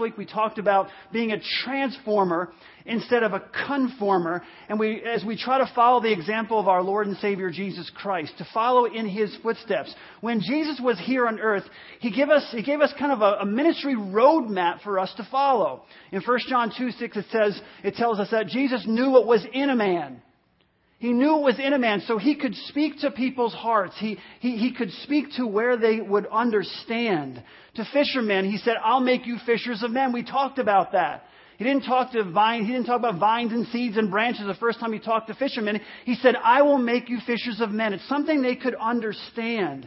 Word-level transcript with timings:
week 0.00 0.16
we 0.16 0.26
talked 0.26 0.58
about 0.58 0.88
being 1.12 1.32
a 1.32 1.40
transformer 1.64 2.52
instead 2.86 3.22
of 3.22 3.32
a 3.32 3.42
conformer 3.66 4.42
and 4.68 4.78
we 4.78 5.02
as 5.02 5.24
we 5.24 5.36
try 5.36 5.58
to 5.58 5.70
follow 5.74 6.00
the 6.00 6.12
example 6.12 6.58
of 6.58 6.68
our 6.68 6.82
lord 6.82 7.06
and 7.06 7.16
savior 7.18 7.50
jesus 7.50 7.90
christ 7.94 8.32
to 8.38 8.46
follow 8.52 8.84
in 8.84 9.08
his 9.08 9.34
footsteps. 9.42 9.94
When 10.20 10.40
jesus 10.40 10.80
was 10.82 10.98
here 10.98 11.26
on 11.26 11.40
earth 11.40 11.64
he 12.00 12.10
gave 12.10 12.28
us 12.28 12.46
he 12.50 12.62
gave 12.62 12.80
us 12.80 12.92
kind 12.98 13.12
of 13.12 13.20
a, 13.20 13.42
a 13.42 13.46
ministry 13.46 13.94
roadmap 13.94 14.82
for 14.82 14.98
us 14.98 15.12
to 15.16 15.28
follow. 15.30 15.82
In 16.12 16.22
1 16.22 16.38
john 16.48 16.72
2 16.76 16.90
6 16.90 17.16
it 17.16 17.26
says 17.30 17.60
it 17.82 17.94
tells 17.94 18.18
us 18.18 18.30
that 18.30 18.46
jesus 18.48 18.84
knew 18.86 19.10
what 19.10 19.26
was 19.26 19.44
in 19.52 19.70
a 19.70 19.76
man 19.76 20.20
he 21.04 21.12
knew 21.12 21.36
it 21.36 21.42
was 21.42 21.58
in 21.58 21.74
a 21.74 21.78
man, 21.78 22.00
so 22.06 22.16
he 22.16 22.34
could 22.34 22.54
speak 22.54 23.00
to 23.00 23.10
people's 23.10 23.52
hearts. 23.52 23.94
He, 23.98 24.16
he, 24.40 24.56
he 24.56 24.72
could 24.72 24.90
speak 25.02 25.26
to 25.36 25.46
where 25.46 25.76
they 25.76 26.00
would 26.00 26.26
understand. 26.32 27.42
To 27.74 27.84
fishermen, 27.92 28.50
he 28.50 28.56
said, 28.56 28.76
I'll 28.82 29.00
make 29.00 29.26
you 29.26 29.36
fishers 29.44 29.82
of 29.82 29.90
men. 29.90 30.14
We 30.14 30.24
talked 30.24 30.58
about 30.58 30.92
that. 30.92 31.24
He 31.58 31.64
didn't 31.64 31.82
talk 31.82 32.12
to 32.12 32.24
vine, 32.24 32.64
he 32.64 32.72
didn't 32.72 32.86
talk 32.86 33.00
about 33.00 33.20
vines 33.20 33.52
and 33.52 33.66
seeds 33.66 33.98
and 33.98 34.10
branches 34.10 34.46
the 34.46 34.54
first 34.54 34.80
time 34.80 34.94
he 34.94 34.98
talked 34.98 35.28
to 35.28 35.34
fishermen. 35.34 35.78
He 36.06 36.14
said, 36.14 36.36
I 36.42 36.62
will 36.62 36.78
make 36.78 37.10
you 37.10 37.18
fishers 37.26 37.60
of 37.60 37.70
men. 37.70 37.92
It's 37.92 38.08
something 38.08 38.40
they 38.40 38.56
could 38.56 38.74
understand. 38.74 39.86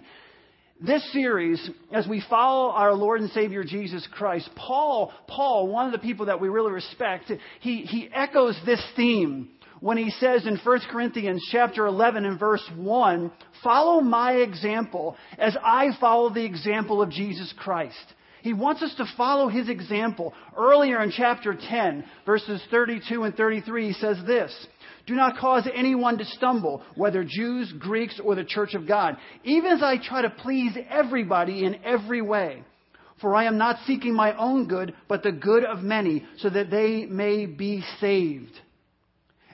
This 0.80 1.12
series, 1.12 1.68
as 1.92 2.08
we 2.08 2.24
follow 2.30 2.70
our 2.70 2.94
Lord 2.94 3.22
and 3.22 3.32
Savior 3.32 3.64
Jesus 3.64 4.08
Christ, 4.12 4.52
Paul, 4.56 5.12
Paul, 5.28 5.68
one 5.68 5.88
of 5.88 5.94
the 5.94 5.98
people 5.98 6.28
that 6.28 6.40
we 6.40 6.48
really 6.48 6.74
respect, 6.74 7.32
he, 7.62 7.82
he 7.82 8.08
echoes 8.14 8.56
this 8.68 8.86
theme 8.96 9.50
when 9.80 9.98
he 9.98 10.10
says 10.10 10.46
in 10.46 10.58
1 10.58 10.80
Corinthians 10.92 11.48
chapter 11.52 11.86
11 11.86 12.26
and 12.26 12.40
verse 12.40 12.64
1, 12.76 13.32
follow 13.64 14.02
my 14.02 14.34
example 14.34 15.16
as 15.38 15.56
I 15.64 15.90
follow 16.00 16.30
the 16.30 16.46
example 16.46 17.02
of 17.02 17.10
Jesus 17.10 17.54
Christ. 17.58 17.96
He 18.42 18.54
wants 18.54 18.82
us 18.82 18.94
to 18.96 19.06
follow 19.18 19.50
his 19.50 19.68
example. 19.68 20.34
Earlier 20.58 21.02
in 21.02 21.12
chapter 21.12 21.54
10, 21.54 22.06
verses 22.26 22.62
32 22.72 23.24
and 23.24 23.36
33, 23.36 23.88
he 23.88 23.94
says 23.94 24.18
this, 24.26 24.68
do 25.08 25.16
not 25.16 25.38
cause 25.38 25.68
anyone 25.74 26.18
to 26.18 26.26
stumble, 26.26 26.84
whether 26.96 27.24
Jews, 27.24 27.74
Greeks, 27.80 28.20
or 28.22 28.36
the 28.36 28.44
church 28.44 28.74
of 28.74 28.86
God, 28.88 29.16
even 29.46 29.72
as 29.72 29.82
I 29.82 29.98
try 29.98 30.22
to 30.22 30.30
please 30.30 30.78
everybody 30.90 31.64
in 31.64 31.84
every 31.86 32.22
way. 32.22 32.62
For 33.22 33.34
I 33.34 33.46
am 33.46 33.58
not 33.58 33.80
seeking 33.88 34.14
my 34.14 34.36
own 34.38 34.68
good, 34.68 34.94
but 35.08 35.24
the 35.24 35.32
good 35.32 35.64
of 35.64 35.80
many, 35.80 36.26
so 36.38 36.50
that 36.50 36.70
they 36.70 37.06
may 37.06 37.46
be 37.46 37.84
saved. 38.02 38.52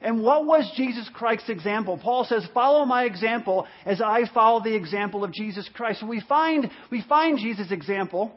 And 0.03 0.21
what 0.21 0.45
was 0.45 0.69
Jesus 0.75 1.09
Christ's 1.13 1.49
example? 1.49 1.97
Paul 1.97 2.25
says, 2.25 2.45
follow 2.53 2.85
my 2.85 3.05
example 3.05 3.65
as 3.85 4.01
I 4.01 4.23
follow 4.33 4.61
the 4.61 4.75
example 4.75 5.23
of 5.23 5.31
Jesus 5.31 5.69
Christ. 5.73 6.03
we 6.05 6.19
find, 6.19 6.69
we 6.91 7.01
find 7.01 7.39
Jesus' 7.39 7.71
example 7.71 8.31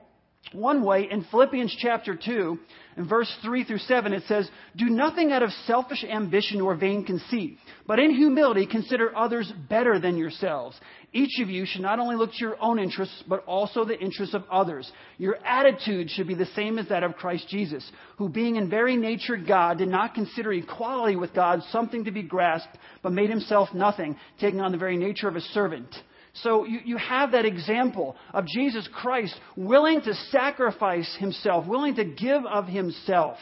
one 0.52 0.84
way 0.84 1.08
in 1.10 1.24
Philippians 1.24 1.76
chapter 1.78 2.14
2, 2.16 2.58
in 2.96 3.08
verse 3.08 3.30
3 3.42 3.64
through 3.64 3.78
7, 3.78 4.12
it 4.12 4.22
says, 4.26 4.48
Do 4.76 4.86
nothing 4.86 5.32
out 5.32 5.42
of 5.42 5.50
selfish 5.66 6.04
ambition 6.04 6.60
or 6.60 6.76
vain 6.76 7.04
conceit, 7.04 7.58
but 7.86 7.98
in 7.98 8.14
humility 8.14 8.66
consider 8.66 9.14
others 9.14 9.52
better 9.68 9.98
than 9.98 10.16
yourselves. 10.16 10.78
Each 11.12 11.40
of 11.42 11.50
you 11.50 11.66
should 11.66 11.82
not 11.82 11.98
only 11.98 12.16
look 12.16 12.32
to 12.32 12.40
your 12.40 12.56
own 12.60 12.78
interests, 12.78 13.24
but 13.28 13.44
also 13.44 13.84
the 13.84 13.98
interests 13.98 14.34
of 14.34 14.44
others. 14.50 14.90
Your 15.18 15.36
attitude 15.44 16.10
should 16.10 16.26
be 16.26 16.34
the 16.34 16.46
same 16.46 16.78
as 16.78 16.88
that 16.88 17.02
of 17.02 17.16
Christ 17.16 17.48
Jesus, 17.48 17.90
who 18.16 18.28
being 18.28 18.56
in 18.56 18.70
very 18.70 18.96
nature 18.96 19.36
God, 19.36 19.78
did 19.78 19.88
not 19.88 20.14
consider 20.14 20.52
equality 20.52 21.16
with 21.16 21.34
God 21.34 21.62
something 21.70 22.04
to 22.04 22.10
be 22.10 22.22
grasped, 22.22 22.76
but 23.02 23.12
made 23.12 23.30
himself 23.30 23.70
nothing, 23.74 24.16
taking 24.40 24.60
on 24.60 24.72
the 24.72 24.78
very 24.78 24.96
nature 24.96 25.28
of 25.28 25.36
a 25.36 25.40
servant. 25.40 25.94
So 26.42 26.64
you, 26.64 26.80
you 26.84 26.96
have 26.96 27.32
that 27.32 27.46
example 27.46 28.16
of 28.32 28.46
Jesus 28.46 28.88
Christ 28.92 29.34
willing 29.56 30.00
to 30.02 30.14
sacrifice 30.30 31.14
himself, 31.18 31.66
willing 31.66 31.96
to 31.96 32.04
give 32.04 32.44
of 32.44 32.66
himself 32.66 33.38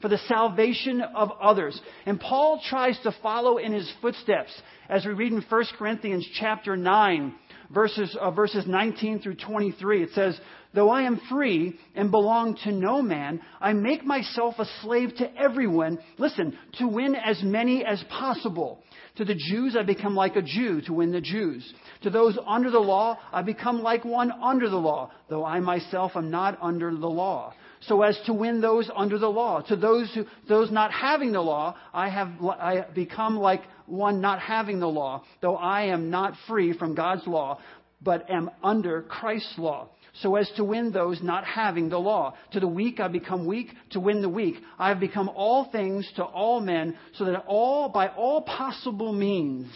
for 0.00 0.08
the 0.08 0.18
salvation 0.28 1.00
of 1.00 1.30
others. 1.40 1.80
And 2.04 2.20
Paul 2.20 2.60
tries 2.68 2.98
to 3.00 3.16
follow 3.22 3.58
in 3.58 3.72
his 3.72 3.90
footsteps 4.00 4.52
as 4.88 5.04
we 5.04 5.12
read 5.12 5.32
in 5.32 5.42
1 5.48 5.64
Corinthians 5.78 6.26
chapter 6.38 6.76
9, 6.76 7.34
verses, 7.70 8.16
uh, 8.20 8.30
verses 8.30 8.64
19 8.66 9.20
through 9.20 9.36
23. 9.36 10.02
It 10.02 10.10
says, 10.14 10.38
Though 10.74 10.90
I 10.90 11.02
am 11.02 11.20
free 11.30 11.78
and 11.94 12.10
belong 12.10 12.56
to 12.64 12.72
no 12.72 13.00
man, 13.00 13.40
I 13.60 13.72
make 13.72 14.04
myself 14.04 14.56
a 14.58 14.66
slave 14.82 15.14
to 15.16 15.36
everyone, 15.36 15.98
listen, 16.18 16.56
to 16.78 16.86
win 16.86 17.14
as 17.14 17.42
many 17.42 17.84
as 17.84 18.02
possible. 18.10 18.82
To 19.16 19.24
the 19.24 19.34
Jews, 19.34 19.76
I 19.78 19.82
become 19.84 20.14
like 20.14 20.36
a 20.36 20.42
Jew 20.42 20.82
to 20.82 20.92
win 20.92 21.12
the 21.12 21.20
Jews. 21.22 21.72
To 22.02 22.10
those 22.10 22.38
under 22.46 22.70
the 22.70 22.78
law, 22.78 23.18
I 23.32 23.40
become 23.42 23.82
like 23.82 24.04
one 24.04 24.30
under 24.30 24.68
the 24.68 24.76
law, 24.76 25.10
though 25.30 25.44
I 25.44 25.60
myself 25.60 26.12
am 26.14 26.30
not 26.30 26.58
under 26.60 26.90
the 26.90 27.08
law 27.08 27.54
so 27.82 28.02
as 28.02 28.18
to 28.26 28.32
win 28.32 28.60
those 28.60 28.90
under 28.94 29.18
the 29.18 29.28
law. 29.28 29.60
To 29.62 29.76
those 29.76 30.12
who, 30.14 30.24
those 30.48 30.70
not 30.70 30.92
having 30.92 31.32
the 31.32 31.40
law, 31.40 31.76
I 31.92 32.08
have 32.08 32.28
I 32.42 32.86
become 32.94 33.36
like 33.36 33.62
one 33.86 34.20
not 34.20 34.40
having 34.40 34.80
the 34.80 34.88
law, 34.88 35.22
though 35.40 35.56
I 35.56 35.86
am 35.86 36.10
not 36.10 36.34
free 36.46 36.72
from 36.76 36.94
God's 36.94 37.26
law, 37.26 37.58
but 38.02 38.30
am 38.30 38.50
under 38.62 39.02
Christ's 39.02 39.58
law. 39.58 39.88
So 40.22 40.36
as 40.36 40.50
to 40.56 40.64
win 40.64 40.92
those 40.92 41.22
not 41.22 41.44
having 41.44 41.88
the 41.88 41.98
law. 41.98 42.34
To 42.52 42.60
the 42.60 42.66
weak 42.66 43.00
I 43.00 43.08
become 43.08 43.46
weak 43.46 43.68
to 43.90 44.00
win 44.00 44.22
the 44.22 44.28
weak. 44.28 44.56
I 44.78 44.88
have 44.88 45.00
become 45.00 45.28
all 45.28 45.70
things 45.70 46.10
to 46.16 46.24
all 46.24 46.60
men, 46.60 46.96
so 47.14 47.26
that 47.26 47.44
all 47.46 47.88
by 47.90 48.08
all 48.08 48.42
possible 48.42 49.12
means. 49.12 49.70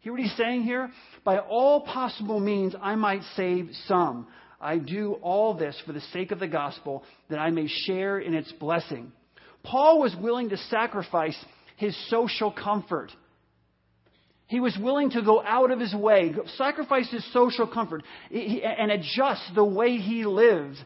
Hear 0.00 0.12
what 0.12 0.20
he's 0.20 0.36
saying 0.36 0.62
here? 0.62 0.90
By 1.24 1.38
all 1.38 1.82
possible 1.82 2.40
means 2.40 2.74
I 2.80 2.94
might 2.94 3.22
save 3.36 3.70
some. 3.86 4.28
I 4.60 4.78
do 4.78 5.14
all 5.22 5.54
this 5.54 5.76
for 5.84 5.92
the 5.92 6.00
sake 6.12 6.30
of 6.30 6.40
the 6.40 6.48
gospel, 6.48 7.04
that 7.28 7.38
I 7.38 7.50
may 7.50 7.66
share 7.66 8.18
in 8.18 8.34
its 8.34 8.50
blessing. 8.52 9.12
Paul 9.62 10.00
was 10.00 10.14
willing 10.20 10.50
to 10.50 10.56
sacrifice 10.56 11.36
his 11.76 11.96
social 12.08 12.50
comfort. 12.52 13.10
He 14.46 14.60
was 14.60 14.76
willing 14.80 15.10
to 15.10 15.22
go 15.22 15.42
out 15.42 15.70
of 15.70 15.80
his 15.80 15.94
way, 15.94 16.34
sacrifice 16.56 17.10
his 17.10 17.24
social 17.32 17.66
comfort, 17.66 18.02
and 18.30 18.90
adjust 18.90 19.42
the 19.54 19.64
way 19.64 19.96
he 19.96 20.24
lived 20.24 20.76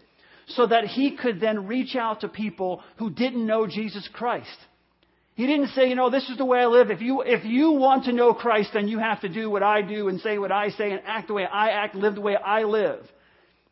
so 0.48 0.66
that 0.66 0.84
he 0.84 1.16
could 1.16 1.40
then 1.40 1.66
reach 1.66 1.96
out 1.96 2.20
to 2.20 2.28
people 2.28 2.82
who 2.96 3.10
didn't 3.10 3.46
know 3.46 3.66
Jesus 3.66 4.08
Christ. 4.12 4.48
He 5.34 5.46
didn't 5.46 5.68
say, 5.68 5.88
you 5.88 5.94
know, 5.94 6.10
this 6.10 6.28
is 6.28 6.36
the 6.36 6.44
way 6.44 6.60
I 6.60 6.66
live. 6.66 6.90
If 6.90 7.00
you, 7.00 7.22
if 7.22 7.44
you 7.44 7.72
want 7.72 8.06
to 8.06 8.12
know 8.12 8.34
Christ, 8.34 8.70
then 8.74 8.88
you 8.88 8.98
have 8.98 9.20
to 9.20 9.28
do 9.28 9.48
what 9.50 9.62
I 9.62 9.82
do 9.82 10.08
and 10.08 10.20
say 10.20 10.38
what 10.38 10.50
I 10.50 10.70
say 10.70 10.90
and 10.90 11.00
act 11.06 11.28
the 11.28 11.34
way 11.34 11.46
I 11.46 11.68
act, 11.70 11.94
live 11.94 12.16
the 12.16 12.20
way 12.20 12.34
I 12.34 12.64
live. 12.64 13.06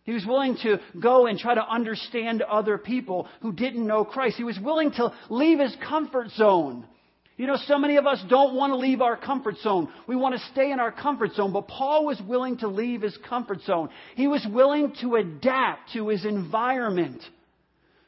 He 0.05 0.13
was 0.13 0.25
willing 0.25 0.57
to 0.63 0.79
go 1.01 1.27
and 1.27 1.37
try 1.39 1.57
to 1.57 1.69
understand 1.69 2.43
other 2.43 2.79
people 2.79 3.27
who 3.41 3.53
didn't 3.53 3.85
know 3.85 4.05
Christ. 4.05 4.37
He 4.37 4.45
was 4.45 4.59
willing 4.63 4.93
to 4.93 5.13
leave 5.29 5.59
his 5.59 5.77
comfort 5.89 6.31
zone. 6.37 6.87
You 7.37 7.47
know, 7.47 7.57
so 7.67 7.79
many 7.79 7.97
of 7.97 8.07
us 8.07 8.23
don't 8.31 8.55
want 8.55 8.73
to 8.73 8.77
leave 8.77 9.03
our 9.03 9.17
comfort 9.17 9.57
zone. 9.59 9.93
We 10.07 10.17
want 10.17 10.35
to 10.35 10.47
stay 10.53 10.73
in 10.73 10.81
our 10.81 10.91
comfort 10.91 11.33
zone, 11.35 11.53
but 11.53 11.69
Paul 11.69 12.07
was 12.07 12.21
willing 12.27 12.59
to 12.59 12.69
leave 12.69 13.03
his 13.03 13.17
comfort 13.29 13.61
zone. 13.63 13.91
He 14.15 14.27
was 14.27 14.47
willing 14.51 14.95
to 15.03 15.17
adapt 15.17 15.93
to 15.93 16.09
his 16.09 16.25
environment 16.25 17.23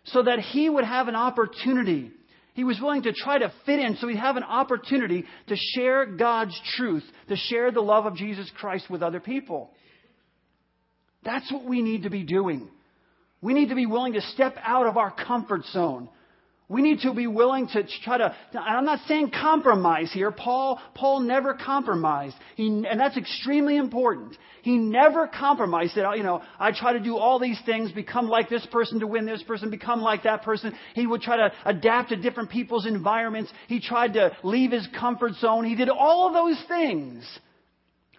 so 0.05 0.23
that 0.23 0.39
he 0.39 0.71
would 0.71 0.85
have 0.85 1.09
an 1.09 1.15
opportunity. 1.15 2.11
He 2.55 2.65
was 2.65 2.81
willing 2.81 3.03
to 3.03 3.13
try 3.13 3.39
to 3.39 3.53
fit 3.67 3.79
in 3.79 3.97
so 3.97 4.09
he'd 4.09 4.17
have 4.17 4.39
an 4.39 4.45
opportunity 4.45 5.25
to 5.49 5.57
share 5.75 6.07
God's 6.07 6.59
truth, 6.77 7.05
to 7.29 7.37
share 7.37 7.71
the 7.71 7.83
love 7.83 8.07
of 8.07 8.17
Jesus 8.17 8.51
Christ 8.59 8.89
with 8.89 9.03
other 9.03 9.21
people. 9.21 9.71
That's 11.23 11.53
what 11.53 11.65
we 11.65 11.83
need 11.83 12.05
to 12.05 12.11
be 12.11 12.23
doing. 12.23 12.69
We 13.43 13.53
need 13.53 13.69
to 13.69 13.75
be 13.75 13.87
willing 13.87 14.15
to 14.15 14.23
step 14.23 14.57
out 14.63 14.87
of 14.87 14.97
our 14.97 15.11
comfort 15.11 15.65
zone. 15.67 16.09
We 16.71 16.83
need 16.83 17.01
to 17.01 17.15
be 17.15 17.27
willing 17.27 17.67
to 17.69 17.83
try 18.05 18.19
to, 18.19 18.35
I'm 18.55 18.85
not 18.85 19.01
saying 19.09 19.31
compromise 19.31 20.13
here. 20.13 20.31
Paul, 20.31 20.79
Paul 20.95 21.21
never 21.21 21.55
compromised. 21.55 22.37
He, 22.57 22.67
and 22.67 23.01
that's 23.01 23.17
extremely 23.17 23.79
important. 23.79 24.37
He 24.61 24.77
never 24.77 25.27
compromised 25.27 25.97
that, 25.97 26.19
you 26.19 26.23
know, 26.23 26.43
I 26.59 26.73
try 26.73 26.93
to 26.93 27.01
do 27.01 27.17
all 27.17 27.39
these 27.39 27.59
things, 27.65 27.91
become 27.93 28.29
like 28.29 28.51
this 28.51 28.67
person 28.67 29.01
to 29.01 29.07
win 29.07 29.25
this 29.25 29.43
person, 29.45 29.71
become 29.71 30.03
like 30.03 30.25
that 30.25 30.43
person. 30.43 30.75
He 30.95 31.07
would 31.07 31.23
try 31.23 31.39
to 31.39 31.53
adapt 31.65 32.11
to 32.11 32.17
different 32.17 32.51
people's 32.51 32.87
environments. 32.87 33.51
He 33.69 33.81
tried 33.81 34.13
to 34.15 34.37
leave 34.43 34.71
his 34.71 34.87
comfort 34.99 35.37
zone. 35.37 35.65
He 35.65 35.75
did 35.75 35.89
all 35.89 36.27
of 36.27 36.35
those 36.35 36.63
things. 36.69 37.27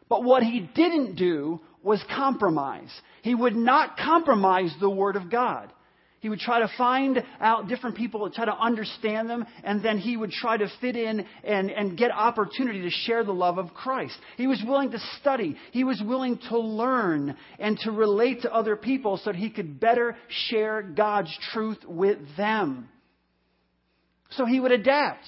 But 0.10 0.24
what 0.24 0.42
he 0.42 0.62
didn't 0.74 1.18
do 1.18 1.60
was 1.84 2.04
compromise. 2.16 2.90
He 3.22 3.36
would 3.36 3.56
not 3.56 3.96
compromise 3.96 4.74
the 4.80 4.90
Word 4.90 5.16
of 5.18 5.30
God. 5.30 5.72
He 6.20 6.30
would 6.30 6.40
try 6.40 6.60
to 6.60 6.70
find 6.78 7.24
out 7.40 7.68
different 7.68 7.96
people, 7.96 8.30
try 8.30 8.46
to 8.46 8.58
understand 8.58 9.30
them, 9.30 9.46
and 9.64 9.82
then 9.82 9.98
he 9.98 10.18
would 10.18 10.32
try 10.32 10.58
to 10.58 10.70
fit 10.82 10.96
in 10.96 11.26
and, 11.44 11.72
and 11.72 11.98
get 11.98 12.12
opportunity 12.12 12.82
to 12.82 12.90
share 12.90 13.24
the 13.24 13.32
love 13.32 13.58
of 13.58 13.74
Christ. 13.74 14.18
He 14.36 14.48
was 14.48 14.62
willing 14.66 14.92
to 14.92 15.00
study. 15.20 15.56
He 15.72 15.84
was 15.84 16.02
willing 16.06 16.38
to 16.50 16.60
learn 16.60 17.36
and 17.58 17.78
to 17.80 17.92
relate 17.92 18.42
to 18.42 18.54
other 18.54 18.76
people 18.76 19.18
so 19.18 19.32
that 19.32 19.38
he 19.38 19.50
could 19.50 19.80
better 19.80 20.18
share 20.50 20.82
God's 20.82 21.36
truth 21.54 21.80
with 21.86 22.20
them. 22.36 22.90
So 24.32 24.46
he 24.46 24.60
would 24.60 24.72
adapt. 24.72 25.26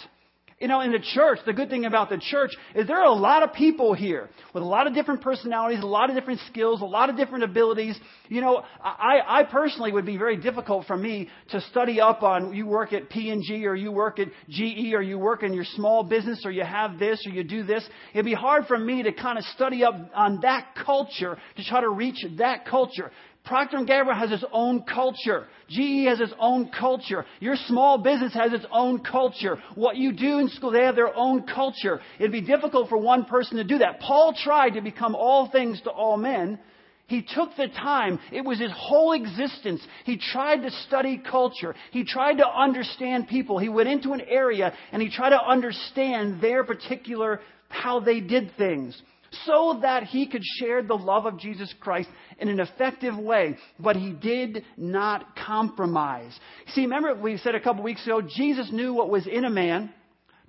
You 0.61 0.67
know, 0.67 0.81
in 0.81 0.91
the 0.91 0.99
church, 0.99 1.39
the 1.43 1.53
good 1.53 1.71
thing 1.71 1.85
about 1.85 2.09
the 2.09 2.19
church 2.19 2.51
is 2.75 2.85
there 2.87 2.99
are 2.99 3.07
a 3.07 3.13
lot 3.13 3.41
of 3.41 3.51
people 3.51 3.95
here 3.95 4.29
with 4.53 4.61
a 4.61 4.65
lot 4.65 4.85
of 4.85 4.93
different 4.93 5.21
personalities, 5.21 5.81
a 5.81 5.87
lot 5.87 6.11
of 6.11 6.15
different 6.15 6.39
skills, 6.51 6.81
a 6.81 6.85
lot 6.85 7.09
of 7.09 7.17
different 7.17 7.43
abilities. 7.43 7.99
You 8.29 8.41
know, 8.41 8.63
I, 8.79 9.21
I 9.25 9.43
personally 9.45 9.91
would 9.91 10.05
be 10.05 10.17
very 10.17 10.37
difficult 10.37 10.85
for 10.85 10.95
me 10.95 11.29
to 11.49 11.61
study 11.61 11.99
up 11.99 12.21
on 12.21 12.53
you 12.53 12.67
work 12.67 12.93
at 12.93 13.09
P&G 13.09 13.65
or 13.65 13.73
you 13.73 13.91
work 13.91 14.19
at 14.19 14.27
GE 14.49 14.93
or 14.93 15.01
you 15.01 15.17
work 15.17 15.41
in 15.41 15.51
your 15.51 15.65
small 15.65 16.03
business 16.03 16.43
or 16.45 16.51
you 16.51 16.63
have 16.63 16.99
this 16.99 17.25
or 17.25 17.31
you 17.31 17.43
do 17.43 17.63
this. 17.63 17.83
It'd 18.13 18.23
be 18.23 18.35
hard 18.35 18.67
for 18.67 18.77
me 18.77 19.01
to 19.01 19.11
kind 19.11 19.39
of 19.39 19.43
study 19.45 19.83
up 19.83 19.95
on 20.13 20.41
that 20.43 20.75
culture 20.85 21.39
to 21.57 21.63
try 21.63 21.81
to 21.81 21.89
reach 21.89 22.23
that 22.37 22.67
culture. 22.67 23.09
Procter 23.43 23.83
& 23.83 23.85
Gamble 23.85 24.13
has 24.13 24.31
its 24.31 24.43
own 24.51 24.83
culture. 24.83 25.47
GE 25.67 26.05
has 26.07 26.19
its 26.19 26.33
own 26.39 26.69
culture. 26.69 27.25
Your 27.39 27.55
small 27.55 27.97
business 27.97 28.33
has 28.33 28.53
its 28.53 28.65
own 28.71 28.99
culture. 28.99 29.57
What 29.75 29.97
you 29.97 30.13
do 30.13 30.37
in 30.39 30.49
school, 30.49 30.71
they 30.71 30.83
have 30.83 30.95
their 30.95 31.15
own 31.15 31.43
culture. 31.43 31.99
It'd 32.19 32.31
be 32.31 32.41
difficult 32.41 32.89
for 32.89 32.97
one 32.97 33.25
person 33.25 33.57
to 33.57 33.63
do 33.63 33.79
that. 33.79 33.99
Paul 33.99 34.35
tried 34.43 34.71
to 34.71 34.81
become 34.81 35.15
all 35.15 35.49
things 35.49 35.81
to 35.81 35.89
all 35.89 36.17
men. 36.17 36.59
He 37.07 37.23
took 37.23 37.49
the 37.57 37.67
time. 37.67 38.19
It 38.31 38.45
was 38.45 38.59
his 38.59 38.71
whole 38.73 39.13
existence. 39.13 39.81
He 40.05 40.17
tried 40.17 40.61
to 40.61 40.71
study 40.87 41.17
culture. 41.29 41.75
He 41.91 42.05
tried 42.05 42.37
to 42.37 42.47
understand 42.47 43.27
people. 43.27 43.57
He 43.57 43.69
went 43.69 43.89
into 43.89 44.13
an 44.13 44.21
area 44.21 44.71
and 44.91 45.01
he 45.01 45.09
tried 45.09 45.31
to 45.31 45.43
understand 45.43 46.41
their 46.41 46.63
particular, 46.63 47.41
how 47.69 47.99
they 47.99 48.21
did 48.21 48.51
things 48.57 49.01
so 49.45 49.79
that 49.81 50.03
he 50.03 50.27
could 50.27 50.43
share 50.43 50.81
the 50.81 50.95
love 50.95 51.25
of 51.25 51.37
Jesus 51.39 51.73
Christ 51.79 52.09
in 52.39 52.49
an 52.49 52.59
effective 52.59 53.17
way, 53.17 53.57
but 53.79 53.95
he 53.95 54.11
did 54.11 54.63
not 54.77 55.35
compromise. 55.35 56.37
See, 56.73 56.81
remember 56.81 57.15
we 57.15 57.37
said 57.37 57.55
a 57.55 57.61
couple 57.61 57.83
weeks 57.83 58.05
ago, 58.05 58.21
Jesus 58.21 58.71
knew 58.71 58.93
what 58.93 59.09
was 59.09 59.27
in 59.27 59.45
a 59.45 59.49
man 59.49 59.93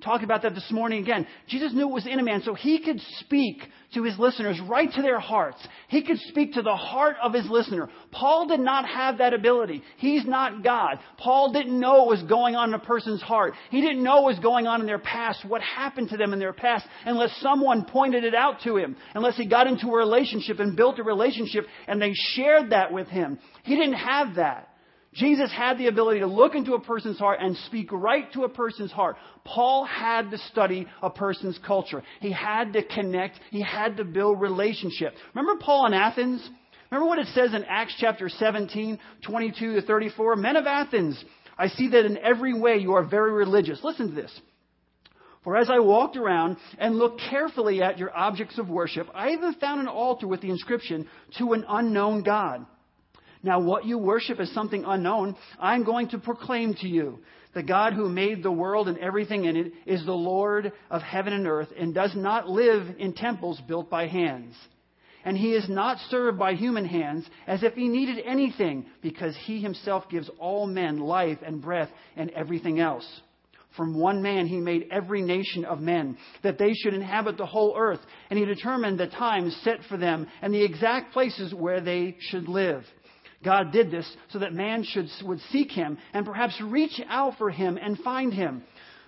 talked 0.02 0.24
about 0.24 0.42
that 0.42 0.54
this 0.54 0.70
morning 0.70 1.02
again. 1.02 1.26
Jesus 1.48 1.72
knew 1.72 1.88
it 1.88 1.92
was 1.92 2.06
in 2.06 2.18
a 2.18 2.22
man, 2.22 2.42
so 2.44 2.54
he 2.54 2.80
could 2.80 3.00
speak 3.20 3.62
to 3.94 4.02
his 4.02 4.18
listeners 4.18 4.60
right 4.68 4.90
to 4.92 5.02
their 5.02 5.20
hearts. 5.20 5.58
He 5.88 6.02
could 6.02 6.18
speak 6.28 6.54
to 6.54 6.62
the 6.62 6.74
heart 6.74 7.16
of 7.22 7.32
his 7.32 7.48
listener. 7.48 7.88
Paul 8.10 8.48
did 8.48 8.60
not 8.60 8.86
have 8.86 9.18
that 9.18 9.34
ability. 9.34 9.82
He's 9.98 10.24
not 10.24 10.64
God. 10.64 10.98
Paul 11.18 11.52
didn't 11.52 11.78
know 11.78 12.04
what 12.04 12.08
was 12.08 12.22
going 12.24 12.56
on 12.56 12.70
in 12.70 12.74
a 12.74 12.78
person's 12.78 13.22
heart. 13.22 13.54
He 13.70 13.80
didn't 13.80 14.02
know 14.02 14.22
what 14.22 14.34
was 14.34 14.38
going 14.38 14.66
on 14.66 14.80
in 14.80 14.86
their 14.86 14.98
past, 14.98 15.44
what 15.46 15.62
happened 15.62 16.10
to 16.10 16.16
them 16.16 16.32
in 16.32 16.38
their 16.38 16.52
past, 16.52 16.86
unless 17.04 17.36
someone 17.40 17.84
pointed 17.84 18.24
it 18.24 18.34
out 18.34 18.60
to 18.64 18.76
him, 18.76 18.96
unless 19.14 19.36
he 19.36 19.46
got 19.46 19.66
into 19.66 19.88
a 19.88 19.96
relationship 19.96 20.58
and 20.58 20.76
built 20.76 20.98
a 20.98 21.02
relationship 21.02 21.66
and 21.86 22.00
they 22.00 22.12
shared 22.14 22.70
that 22.70 22.92
with 22.92 23.08
him. 23.08 23.38
He 23.62 23.76
didn't 23.76 23.94
have 23.94 24.36
that. 24.36 24.68
Jesus 25.14 25.52
had 25.52 25.76
the 25.76 25.88
ability 25.88 26.20
to 26.20 26.26
look 26.26 26.54
into 26.54 26.72
a 26.72 26.80
person's 26.80 27.18
heart 27.18 27.38
and 27.40 27.56
speak 27.66 27.92
right 27.92 28.32
to 28.32 28.44
a 28.44 28.48
person's 28.48 28.90
heart. 28.90 29.16
Paul 29.44 29.84
had 29.84 30.30
to 30.30 30.38
study 30.38 30.86
a 31.02 31.10
person's 31.10 31.58
culture. 31.66 32.02
He 32.20 32.32
had 32.32 32.72
to 32.72 32.82
connect. 32.82 33.38
He 33.50 33.60
had 33.60 33.98
to 33.98 34.04
build 34.04 34.40
relationship. 34.40 35.12
Remember 35.34 35.62
Paul 35.62 35.86
in 35.86 35.92
Athens? 35.92 36.48
Remember 36.90 37.08
what 37.08 37.18
it 37.18 37.28
says 37.28 37.52
in 37.52 37.64
Acts 37.64 37.94
chapter 37.98 38.28
17, 38.28 38.98
22 39.26 39.74
to 39.74 39.82
34? 39.82 40.36
Men 40.36 40.56
of 40.56 40.66
Athens, 40.66 41.22
I 41.58 41.68
see 41.68 41.88
that 41.88 42.06
in 42.06 42.16
every 42.18 42.58
way 42.58 42.76
you 42.78 42.94
are 42.94 43.04
very 43.04 43.32
religious. 43.32 43.80
Listen 43.82 44.08
to 44.08 44.14
this. 44.14 44.40
For 45.44 45.56
as 45.56 45.68
I 45.68 45.80
walked 45.80 46.16
around 46.16 46.56
and 46.78 46.96
looked 46.96 47.20
carefully 47.28 47.82
at 47.82 47.98
your 47.98 48.16
objects 48.16 48.58
of 48.58 48.68
worship, 48.68 49.08
I 49.14 49.30
even 49.30 49.54
found 49.54 49.80
an 49.80 49.88
altar 49.88 50.28
with 50.28 50.40
the 50.40 50.50
inscription, 50.50 51.08
to 51.38 51.52
an 51.52 51.64
unknown 51.68 52.22
God. 52.22 52.64
Now, 53.42 53.60
what 53.60 53.84
you 53.84 53.98
worship 53.98 54.38
is 54.40 54.52
something 54.54 54.84
unknown. 54.86 55.36
I'm 55.58 55.84
going 55.84 56.08
to 56.10 56.18
proclaim 56.18 56.74
to 56.74 56.88
you. 56.88 57.18
The 57.54 57.62
God 57.62 57.92
who 57.92 58.08
made 58.08 58.42
the 58.42 58.52
world 58.52 58.88
and 58.88 58.98
everything 58.98 59.44
in 59.44 59.56
it 59.56 59.72
is 59.84 60.04
the 60.06 60.12
Lord 60.12 60.72
of 60.90 61.02
heaven 61.02 61.32
and 61.32 61.46
earth 61.46 61.68
and 61.76 61.94
does 61.94 62.14
not 62.14 62.48
live 62.48 62.86
in 62.98 63.12
temples 63.12 63.60
built 63.66 63.90
by 63.90 64.06
hands. 64.06 64.54
And 65.24 65.36
he 65.36 65.52
is 65.52 65.68
not 65.68 65.98
served 66.08 66.38
by 66.38 66.54
human 66.54 66.84
hands 66.84 67.28
as 67.46 67.62
if 67.62 67.74
he 67.74 67.88
needed 67.88 68.24
anything 68.24 68.86
because 69.02 69.36
he 69.44 69.60
himself 69.60 70.08
gives 70.08 70.30
all 70.38 70.66
men 70.66 70.98
life 70.98 71.38
and 71.44 71.60
breath 71.60 71.90
and 72.16 72.30
everything 72.30 72.80
else. 72.80 73.06
From 73.76 73.98
one 73.98 74.22
man 74.22 74.46
he 74.46 74.58
made 74.58 74.88
every 74.90 75.22
nation 75.22 75.64
of 75.64 75.80
men, 75.80 76.18
that 76.42 76.58
they 76.58 76.74
should 76.74 76.92
inhabit 76.92 77.38
the 77.38 77.46
whole 77.46 77.74
earth, 77.76 78.00
and 78.28 78.38
he 78.38 78.44
determined 78.44 78.98
the 78.98 79.06
times 79.06 79.56
set 79.62 79.78
for 79.88 79.96
them 79.96 80.26
and 80.42 80.52
the 80.52 80.64
exact 80.64 81.12
places 81.12 81.54
where 81.54 81.80
they 81.80 82.16
should 82.20 82.48
live. 82.48 82.84
God 83.44 83.72
did 83.72 83.90
this 83.90 84.10
so 84.30 84.38
that 84.38 84.52
man 84.52 84.84
should, 84.84 85.08
would 85.24 85.40
seek 85.50 85.70
him 85.70 85.98
and 86.12 86.24
perhaps 86.24 86.60
reach 86.60 87.00
out 87.08 87.38
for 87.38 87.50
him 87.50 87.78
and 87.80 87.98
find 87.98 88.32
him, 88.32 88.62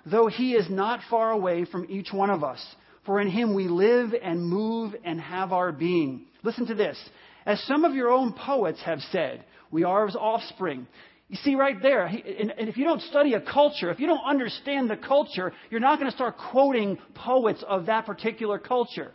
though 0.06 0.26
he 0.26 0.54
is 0.54 0.68
not 0.68 1.00
far 1.08 1.30
away 1.30 1.64
from 1.64 1.86
each 1.88 2.12
one 2.12 2.30
of 2.30 2.42
us. 2.42 2.64
For 3.06 3.20
in 3.20 3.28
him 3.28 3.54
we 3.54 3.68
live 3.68 4.14
and 4.22 4.42
move 4.42 4.94
and 5.04 5.20
have 5.20 5.52
our 5.52 5.72
being. 5.72 6.26
Listen 6.42 6.66
to 6.66 6.74
this. 6.74 6.98
As 7.46 7.62
some 7.64 7.84
of 7.84 7.94
your 7.94 8.10
own 8.10 8.32
poets 8.32 8.80
have 8.82 9.00
said, 9.12 9.44
we 9.70 9.84
are 9.84 10.06
his 10.06 10.16
offspring. 10.16 10.86
You 11.28 11.36
see 11.36 11.54
right 11.54 11.80
there, 11.80 12.04
and 12.04 12.52
if 12.68 12.76
you 12.76 12.84
don't 12.84 13.02
study 13.02 13.34
a 13.34 13.40
culture, 13.40 13.90
if 13.90 13.98
you 13.98 14.06
don't 14.06 14.24
understand 14.26 14.90
the 14.90 14.96
culture, 14.96 15.52
you're 15.70 15.80
not 15.80 15.98
going 15.98 16.10
to 16.10 16.16
start 16.16 16.36
quoting 16.50 16.98
poets 17.14 17.64
of 17.66 17.86
that 17.86 18.06
particular 18.06 18.58
culture. 18.58 19.12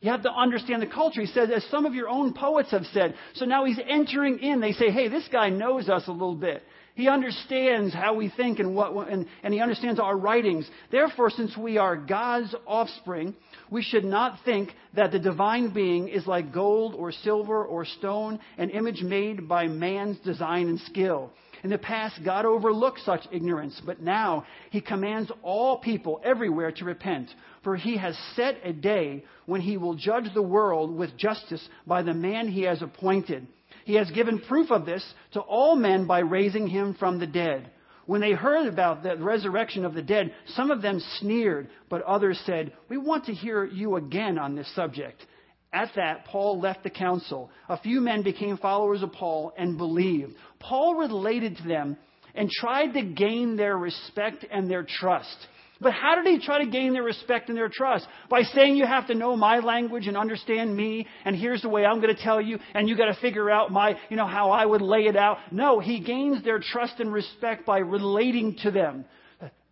You 0.00 0.10
have 0.10 0.22
to 0.22 0.32
understand 0.32 0.80
the 0.80 0.86
culture. 0.86 1.20
He 1.20 1.26
says, 1.26 1.50
as 1.54 1.64
some 1.70 1.84
of 1.84 1.94
your 1.94 2.08
own 2.08 2.32
poets 2.32 2.70
have 2.70 2.86
said. 2.86 3.14
So 3.34 3.44
now 3.44 3.64
he's 3.66 3.78
entering 3.86 4.38
in. 4.38 4.60
They 4.60 4.72
say, 4.72 4.90
hey, 4.90 5.08
this 5.08 5.28
guy 5.30 5.50
knows 5.50 5.88
us 5.90 6.04
a 6.06 6.12
little 6.12 6.34
bit. 6.34 6.62
He 6.94 7.08
understands 7.08 7.94
how 7.94 8.14
we 8.14 8.30
think 8.30 8.58
and 8.58 8.74
what, 8.74 9.08
and, 9.08 9.26
and 9.42 9.54
he 9.54 9.60
understands 9.60 10.00
our 10.00 10.16
writings. 10.16 10.68
Therefore, 10.90 11.30
since 11.30 11.56
we 11.56 11.78
are 11.78 11.96
God's 11.96 12.54
offspring, 12.66 13.34
we 13.70 13.82
should 13.82 14.04
not 14.04 14.38
think 14.44 14.70
that 14.94 15.12
the 15.12 15.18
divine 15.18 15.72
being 15.72 16.08
is 16.08 16.26
like 16.26 16.52
gold 16.52 16.94
or 16.94 17.12
silver 17.12 17.64
or 17.64 17.84
stone, 17.84 18.40
an 18.58 18.70
image 18.70 19.02
made 19.02 19.48
by 19.48 19.68
man's 19.68 20.18
design 20.18 20.68
and 20.68 20.80
skill. 20.80 21.30
In 21.62 21.70
the 21.70 21.78
past, 21.78 22.20
God 22.24 22.46
overlooked 22.46 23.00
such 23.04 23.20
ignorance, 23.30 23.80
but 23.84 24.00
now 24.00 24.44
He 24.70 24.80
commands 24.80 25.30
all 25.42 25.78
people 25.78 26.20
everywhere 26.24 26.72
to 26.72 26.84
repent, 26.84 27.28
for 27.62 27.76
He 27.76 27.96
has 27.96 28.16
set 28.36 28.56
a 28.64 28.72
day 28.72 29.24
when 29.46 29.60
He 29.60 29.76
will 29.76 29.94
judge 29.94 30.32
the 30.34 30.42
world 30.42 30.96
with 30.96 31.16
justice 31.16 31.66
by 31.86 32.02
the 32.02 32.14
man 32.14 32.48
He 32.48 32.62
has 32.62 32.82
appointed. 32.82 33.46
He 33.84 33.94
has 33.94 34.10
given 34.10 34.40
proof 34.40 34.70
of 34.70 34.86
this 34.86 35.04
to 35.32 35.40
all 35.40 35.76
men 35.76 36.06
by 36.06 36.20
raising 36.20 36.66
Him 36.66 36.94
from 36.98 37.18
the 37.18 37.26
dead. 37.26 37.70
When 38.06 38.20
they 38.20 38.32
heard 38.32 38.66
about 38.66 39.02
the 39.02 39.16
resurrection 39.16 39.84
of 39.84 39.94
the 39.94 40.02
dead, 40.02 40.34
some 40.48 40.70
of 40.70 40.82
them 40.82 41.00
sneered, 41.18 41.68
but 41.88 42.02
others 42.02 42.40
said, 42.44 42.72
We 42.88 42.98
want 42.98 43.26
to 43.26 43.34
hear 43.34 43.64
you 43.64 43.96
again 43.96 44.38
on 44.38 44.56
this 44.56 44.72
subject. 44.74 45.24
At 45.72 45.90
that, 45.94 46.24
Paul 46.24 46.58
left 46.60 46.82
the 46.82 46.90
council. 46.90 47.50
A 47.68 47.78
few 47.78 48.00
men 48.00 48.22
became 48.22 48.56
followers 48.56 49.02
of 49.02 49.12
Paul 49.12 49.52
and 49.56 49.78
believed. 49.78 50.34
Paul 50.58 50.96
related 50.96 51.58
to 51.58 51.62
them 51.62 51.96
and 52.34 52.50
tried 52.50 52.94
to 52.94 53.02
gain 53.02 53.56
their 53.56 53.76
respect 53.76 54.44
and 54.50 54.68
their 54.68 54.84
trust. 54.84 55.46
But 55.80 55.94
how 55.94 56.14
did 56.14 56.26
he 56.26 56.44
try 56.44 56.62
to 56.62 56.70
gain 56.70 56.92
their 56.92 57.02
respect 57.02 57.48
and 57.48 57.56
their 57.56 57.70
trust? 57.70 58.06
By 58.28 58.42
saying 58.42 58.76
you 58.76 58.86
have 58.86 59.06
to 59.06 59.14
know 59.14 59.34
my 59.34 59.60
language 59.60 60.06
and 60.06 60.16
understand 60.16 60.76
me, 60.76 61.06
and 61.24 61.34
here's 61.34 61.62
the 61.62 61.70
way 61.70 61.86
I'm 61.86 62.00
going 62.00 62.14
to 62.14 62.22
tell 62.22 62.40
you, 62.40 62.58
and 62.74 62.88
you 62.88 62.96
got 62.96 63.06
to 63.06 63.20
figure 63.20 63.50
out 63.50 63.72
my, 63.72 63.98
you 64.10 64.16
know, 64.16 64.26
how 64.26 64.50
I 64.50 64.66
would 64.66 64.82
lay 64.82 65.06
it 65.06 65.16
out. 65.16 65.38
No, 65.50 65.80
he 65.80 66.00
gains 66.00 66.44
their 66.44 66.58
trust 66.58 67.00
and 67.00 67.10
respect 67.10 67.64
by 67.64 67.78
relating 67.78 68.56
to 68.62 68.70
them. 68.70 69.06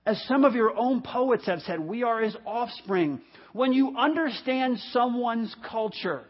As 0.07 0.23
some 0.27 0.47
of 0.47 0.55
your 0.55 0.75
own 0.75 1.03
poets 1.03 1.45
have 1.45 1.61
said, 1.61 1.79
we 1.79 2.03
are 2.03 2.23
his 2.23 2.35
offspring. 2.47 3.21
When 3.53 3.75
you 3.75 3.95
understand 3.99 4.79
someone's 4.93 5.55
culture, 5.71 6.25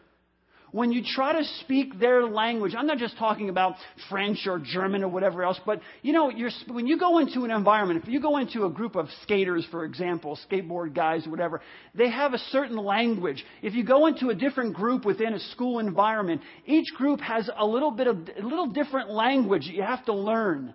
when 0.72 0.92
you 0.92 1.02
try 1.04 1.32
to 1.32 1.44
speak 1.60 1.98
their 1.98 2.24
language, 2.24 2.74
I'm 2.76 2.86
not 2.86 2.98
just 2.98 3.16
talking 3.16 3.48
about 3.48 3.76
French 4.08 4.46
or 4.46 4.58
German 4.58 5.02
or 5.02 5.08
whatever 5.08 5.42
else, 5.42 5.60
but 5.64 5.80
you 6.02 6.12
know, 6.12 6.30
when 6.68 6.86
you 6.86 6.98
go 6.98 7.18
into 7.18 7.44
an 7.44 7.50
environment, 7.50 8.02
if 8.02 8.08
you 8.08 8.20
go 8.20 8.38
into 8.38 8.64
a 8.64 8.70
group 8.70 8.96
of 8.96 9.08
skaters, 9.22 9.66
for 9.70 9.84
example, 9.84 10.38
skateboard 10.50 10.94
guys, 10.94 11.26
whatever, 11.26 11.60
they 11.94 12.10
have 12.10 12.34
a 12.34 12.38
certain 12.38 12.76
language. 12.76 13.44
If 13.62 13.74
you 13.74 13.84
go 13.84 14.06
into 14.06 14.28
a 14.28 14.34
different 14.34 14.74
group 14.74 15.04
within 15.04 15.34
a 15.34 15.40
school 15.40 15.78
environment, 15.78 16.42
each 16.66 16.92
group 16.96 17.20
has 17.20 17.48
a 17.56 17.66
little 17.66 17.90
bit 17.90 18.06
of 18.06 18.16
a 18.16 18.46
little 18.46 18.66
different 18.66 19.10
language 19.10 19.64
you 19.64 19.82
have 19.82 20.04
to 20.06 20.12
learn. 20.12 20.74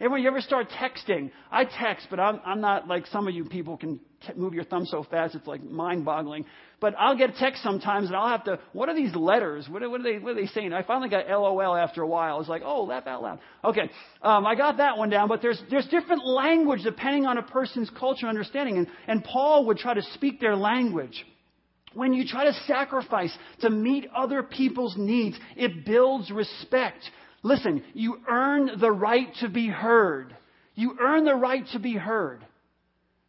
Ever, 0.00 0.16
you 0.16 0.28
ever 0.28 0.40
start 0.40 0.68
texting? 0.70 1.32
I 1.50 1.64
text, 1.64 2.06
but 2.08 2.20
I'm, 2.20 2.40
I'm 2.46 2.60
not 2.60 2.86
like 2.86 3.06
some 3.08 3.26
of 3.26 3.34
you 3.34 3.44
people 3.44 3.76
can 3.76 3.98
t- 4.24 4.32
move 4.36 4.54
your 4.54 4.62
thumb 4.62 4.86
so 4.86 5.02
fast 5.02 5.34
it's 5.34 5.46
like 5.46 5.64
mind 5.64 6.04
boggling. 6.04 6.44
But 6.78 6.94
I'll 6.96 7.16
get 7.16 7.30
a 7.30 7.32
text 7.32 7.64
sometimes 7.64 8.06
and 8.06 8.14
I'll 8.16 8.28
have 8.28 8.44
to, 8.44 8.60
what 8.72 8.88
are 8.88 8.94
these 8.94 9.12
letters? 9.16 9.66
What 9.68 9.82
are, 9.82 9.90
what 9.90 10.00
are, 10.00 10.04
they, 10.04 10.18
what 10.18 10.32
are 10.32 10.34
they 10.36 10.46
saying? 10.46 10.72
I 10.72 10.84
finally 10.84 11.08
got 11.08 11.28
LOL 11.28 11.74
after 11.74 12.02
a 12.02 12.06
while. 12.06 12.38
It's 12.38 12.48
like, 12.48 12.62
oh, 12.64 12.84
laugh 12.84 13.08
out 13.08 13.22
loud. 13.22 13.40
Okay, 13.64 13.90
um, 14.22 14.46
I 14.46 14.54
got 14.54 14.76
that 14.76 14.96
one 14.96 15.10
down, 15.10 15.26
but 15.26 15.42
there's, 15.42 15.60
there's 15.68 15.86
different 15.88 16.24
language 16.24 16.82
depending 16.84 17.26
on 17.26 17.36
a 17.36 17.42
person's 17.42 17.90
culture 17.98 18.28
and 18.28 18.28
understanding. 18.28 18.78
And, 18.78 18.86
and 19.08 19.24
Paul 19.24 19.66
would 19.66 19.78
try 19.78 19.94
to 19.94 20.02
speak 20.14 20.38
their 20.38 20.54
language. 20.54 21.26
When 21.94 22.12
you 22.12 22.24
try 22.24 22.44
to 22.44 22.52
sacrifice 22.68 23.36
to 23.62 23.70
meet 23.70 24.06
other 24.14 24.44
people's 24.44 24.94
needs, 24.96 25.36
it 25.56 25.84
builds 25.84 26.30
respect. 26.30 27.02
Listen, 27.42 27.82
you 27.94 28.18
earn 28.28 28.78
the 28.80 28.90
right 28.90 29.28
to 29.40 29.48
be 29.48 29.68
heard. 29.68 30.36
You 30.74 30.96
earn 31.00 31.24
the 31.24 31.34
right 31.34 31.64
to 31.72 31.78
be 31.78 31.94
heard. 31.94 32.44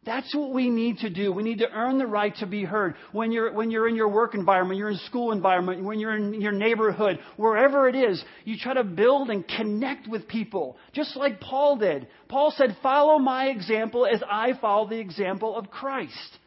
That's 0.06 0.34
what 0.34 0.54
we 0.54 0.70
need 0.70 0.98
to 0.98 1.10
do. 1.10 1.30
We 1.30 1.42
need 1.42 1.58
to 1.58 1.70
earn 1.70 1.98
the 1.98 2.06
right 2.06 2.34
to 2.36 2.46
be 2.46 2.64
heard. 2.64 2.94
When 3.12 3.32
you're, 3.32 3.52
when 3.52 3.70
you're 3.70 3.86
in 3.86 3.96
your 3.96 4.08
work 4.08 4.34
environment, 4.34 4.78
you're 4.78 4.90
in 4.90 4.98
school 4.98 5.30
environment, 5.30 5.84
when 5.84 6.00
you're 6.00 6.16
in 6.16 6.40
your 6.40 6.52
neighborhood, 6.52 7.18
wherever 7.36 7.86
it 7.86 7.94
is, 7.94 8.22
you 8.44 8.56
try 8.56 8.72
to 8.74 8.84
build 8.84 9.28
and 9.28 9.46
connect 9.46 10.08
with 10.08 10.26
people, 10.26 10.78
just 10.94 11.16
like 11.16 11.38
Paul 11.38 11.76
did. 11.76 12.08
Paul 12.28 12.50
said, 12.56 12.78
follow 12.82 13.18
my 13.18 13.48
example 13.48 14.06
as 14.06 14.22
I 14.28 14.54
follow 14.58 14.88
the 14.88 14.98
example 14.98 15.54
of 15.54 15.70
Christ. 15.70 16.38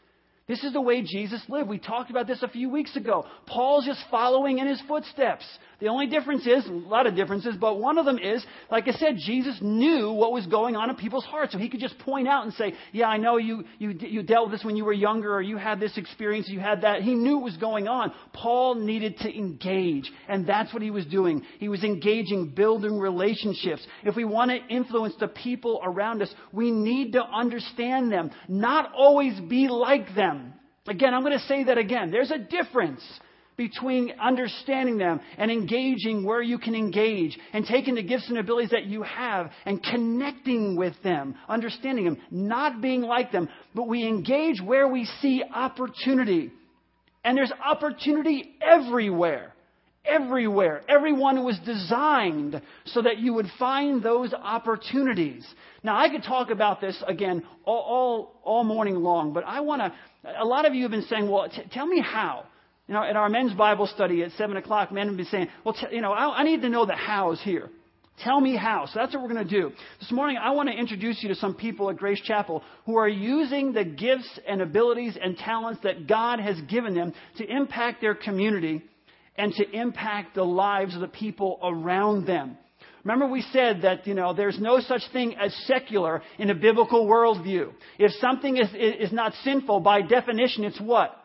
This 0.48 0.64
is 0.64 0.74
the 0.74 0.82
way 0.82 1.04
Jesus 1.04 1.42
lived. 1.48 1.70
We 1.70 1.78
talked 1.78 2.10
about 2.10 2.28
this 2.28 2.42
a 2.42 2.50
few 2.50 2.70
weeks 2.70 2.96
ago. 2.96 3.26
Paul's 3.46 3.86
just 3.86 4.04
following 4.10 4.58
in 4.58 4.68
his 4.68 4.82
footsteps. 4.88 5.46
The 5.80 5.88
only 5.88 6.08
difference 6.08 6.46
is, 6.46 6.66
a 6.66 6.72
lot 6.72 7.08
of 7.08 7.16
differences, 7.16 7.56
but 7.60 7.80
one 7.80 7.98
of 7.98 8.06
them 8.06 8.18
is, 8.18 8.46
like 8.72 8.88
I 8.88 8.92
said, 8.92 9.16
Jesus 9.18 9.58
knew 9.62 10.12
what 10.12 10.32
was 10.32 10.46
going 10.48 10.76
on 10.76 10.90
in 10.90 10.96
people's 10.96 11.26
hearts. 11.26 11.54
So 11.54 11.58
he 11.58 11.70
could 11.70 11.80
just 11.80 11.98
point 12.00 12.28
out 12.28 12.44
and 12.46 12.54
say, 12.54 12.74
Yeah, 12.92 13.08
I 13.08 13.18
know 13.18 13.38
you, 13.38 13.64
you, 13.80 13.90
you 13.90 14.24
dealt 14.24 14.50
with 14.50 14.60
this 14.60 14.66
when 14.66 14.76
you 14.76 14.86
were 14.86 14.94
younger, 14.94 15.34
or 15.34 15.42
you 15.42 15.58
had 15.58 15.80
this 15.80 15.98
experience, 15.98 16.48
you 16.48 16.60
had 16.60 16.82
that. 16.82 17.02
He 17.02 17.16
knew 17.16 17.36
what 17.36 17.46
was 17.46 17.58
going 17.58 17.88
on. 17.88 18.14
Paul 18.34 18.76
needed 18.76 19.18
to 19.20 19.36
engage, 19.36 20.12
and 20.28 20.46
that's 20.48 20.74
what 20.74 20.82
he 20.82 20.92
was 20.92 21.06
doing. 21.06 21.44
He 21.60 21.70
was 21.70 21.84
engaging, 21.84 22.50
building 22.50 23.00
relationships. 23.00 23.86
If 24.04 24.16
we 24.16 24.26
want 24.26 24.52
to 24.52 24.74
influence 24.74 25.16
the 25.20 25.28
people 25.28 25.82
around 25.84 26.22
us, 26.22 26.34
we 26.52 26.72
need 26.72 27.14
to 27.14 27.24
understand 27.24 28.12
them, 28.12 28.32
not 28.48 28.92
always 28.96 29.40
be 29.40 29.68
like 29.68 30.16
them. 30.16 30.54
Again, 30.88 31.14
I'm 31.14 31.22
going 31.22 31.38
to 31.38 31.46
say 31.46 31.64
that 31.66 31.78
again. 31.78 32.12
There's 32.12 32.32
a 32.32 32.38
difference 32.38 33.02
between 33.58 34.14
understanding 34.20 34.98
them 34.98 35.20
and 35.38 35.52
engaging 35.52 36.24
where 36.24 36.42
you 36.42 36.58
can 36.58 36.76
engage 36.76 37.38
and 37.54 37.66
taking 37.66 37.96
the 37.96 38.04
gifts 38.04 38.30
and 38.30 38.38
abilities 38.38 38.72
that 38.72 38.86
you 38.86 39.04
have 39.04 39.52
and 39.66 39.84
connecting 39.84 40.76
with 40.76 40.94
them, 41.04 41.36
understanding 41.48 42.06
them, 42.06 42.18
not 42.32 42.82
being 42.82 43.02
like 43.02 43.32
them, 43.32 43.50
but 43.76 43.88
we 43.88 44.08
engage 44.08 44.62
where 44.62 44.88
we 44.88 45.06
see 45.22 45.44
opportunity. 45.54 46.52
And 47.24 47.38
there's 47.38 47.52
opportunity 47.64 48.56
everywhere. 48.62 49.54
Everywhere. 50.06 50.82
Everyone 50.90 51.46
was 51.46 51.58
designed 51.66 52.62
so 52.86 53.02
that 53.02 53.20
you 53.20 53.34
would 53.36 53.48
find 53.58 54.04
those 54.04 54.34
opportunities. 54.34 55.48
Now, 55.82 55.98
I 55.98 56.10
could 56.10 56.24
talk 56.24 56.50
about 56.50 56.82
this 56.82 57.02
again 57.08 57.44
all, 57.64 57.80
all, 57.80 58.42
all 58.44 58.64
morning 58.66 58.96
long, 58.96 59.32
but 59.32 59.46
I 59.46 59.62
want 59.62 59.82
to. 59.82 59.94
A 60.42 60.46
lot 60.46 60.66
of 60.66 60.74
you 60.74 60.84
have 60.84 60.92
been 60.92 61.04
saying, 61.04 61.30
well, 61.30 61.48
t- 61.50 61.62
tell 61.72 61.86
me 61.86 62.02
how. 62.02 62.46
You 62.88 62.96
know, 62.96 63.04
in 63.04 63.16
our 63.16 63.30
men's 63.30 63.54
Bible 63.54 63.88
study 63.88 64.24
at 64.24 64.32
7 64.32 64.58
o'clock, 64.58 64.92
men 64.92 65.08
have 65.08 65.16
been 65.16 65.26
saying, 65.28 65.48
well, 65.64 65.74
t- 65.74 65.96
you 65.96 66.02
know, 66.02 66.12
I, 66.12 66.40
I 66.40 66.44
need 66.44 66.62
to 66.64 66.70
know 66.70 66.86
the 66.86 66.96
hows 66.96 67.42
here. 67.42 67.70
Tell 68.24 68.40
me 68.40 68.56
how. 68.56 68.86
So 68.86 69.00
that's 69.00 69.14
what 69.14 69.24
we're 69.24 69.34
going 69.34 69.48
to 69.48 69.62
do. 69.62 69.72
This 70.00 70.12
morning, 70.12 70.38
I 70.38 70.52
want 70.52 70.70
to 70.70 70.76
introduce 70.76 71.24
you 71.24 71.30
to 71.30 71.36
some 71.36 71.56
people 71.56 71.90
at 71.90 71.98
Grace 71.98 72.22
Chapel 72.22 72.62
who 72.86 72.98
are 72.98 73.08
using 73.08 73.74
the 73.74 73.86
gifts 73.86 74.40
and 74.48 74.62
abilities 74.62 75.18
and 75.20 75.38
talents 75.38 75.82
that 75.84 76.08
God 76.08 76.40
has 76.40 76.60
given 76.70 76.94
them 76.94 77.14
to 77.38 77.46
impact 77.50 78.02
their 78.02 78.14
community 78.14 78.84
and 79.36 79.54
to 79.54 79.70
impact 79.72 80.36
the 80.36 80.44
lives 80.44 80.94
of 80.94 81.02
the 81.02 81.08
people 81.08 81.60
around 81.64 82.28
them. 82.28 82.58
Remember 83.04 83.28
we 83.28 83.42
said 83.52 83.82
that, 83.82 84.06
you 84.06 84.14
know, 84.14 84.34
there's 84.34 84.60
no 84.60 84.80
such 84.80 85.02
thing 85.12 85.36
as 85.36 85.54
secular 85.66 86.22
in 86.38 86.50
a 86.50 86.56
biblical 86.56 87.08
worldview. 87.08 87.72
If 87.98 88.12
something 88.22 88.58
is, 88.58 88.70
is 88.74 89.12
not 89.12 89.34
sinful, 89.44 89.80
by 89.80 90.02
definition, 90.02 90.64
it's 90.64 90.80
what? 90.80 91.23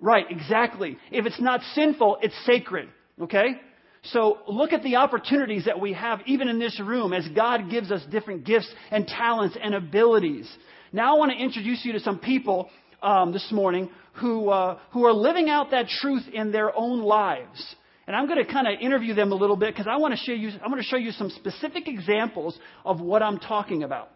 Right, 0.00 0.26
exactly. 0.28 0.98
If 1.10 1.26
it's 1.26 1.40
not 1.40 1.60
sinful, 1.74 2.18
it's 2.22 2.34
sacred. 2.44 2.88
Okay? 3.20 3.60
So 4.04 4.38
look 4.46 4.72
at 4.72 4.82
the 4.82 4.96
opportunities 4.96 5.64
that 5.64 5.80
we 5.80 5.94
have 5.94 6.20
even 6.26 6.48
in 6.48 6.58
this 6.58 6.78
room 6.80 7.12
as 7.12 7.26
God 7.28 7.70
gives 7.70 7.90
us 7.90 8.02
different 8.10 8.44
gifts 8.44 8.70
and 8.90 9.06
talents 9.06 9.56
and 9.60 9.74
abilities. 9.74 10.50
Now 10.92 11.16
I 11.16 11.18
want 11.18 11.32
to 11.32 11.38
introduce 11.38 11.84
you 11.84 11.92
to 11.92 12.00
some 12.00 12.18
people 12.18 12.68
um, 13.02 13.32
this 13.32 13.50
morning 13.50 13.90
who, 14.14 14.50
uh, 14.50 14.78
who 14.92 15.04
are 15.06 15.12
living 15.12 15.48
out 15.48 15.70
that 15.70 15.88
truth 15.88 16.24
in 16.32 16.52
their 16.52 16.76
own 16.76 17.00
lives. 17.00 17.74
And 18.06 18.14
I'm 18.14 18.26
going 18.26 18.44
to 18.44 18.52
kind 18.52 18.68
of 18.68 18.74
interview 18.80 19.14
them 19.14 19.32
a 19.32 19.34
little 19.34 19.56
bit 19.56 19.72
because 19.72 19.86
I 19.90 19.96
want 19.96 20.12
to 20.12 20.20
show 20.20 20.32
you, 20.32 20.50
I'm 20.62 20.70
going 20.70 20.82
to 20.82 20.88
show 20.88 20.98
you 20.98 21.10
some 21.12 21.30
specific 21.30 21.88
examples 21.88 22.58
of 22.84 23.00
what 23.00 23.22
I'm 23.22 23.38
talking 23.38 23.82
about. 23.82 24.10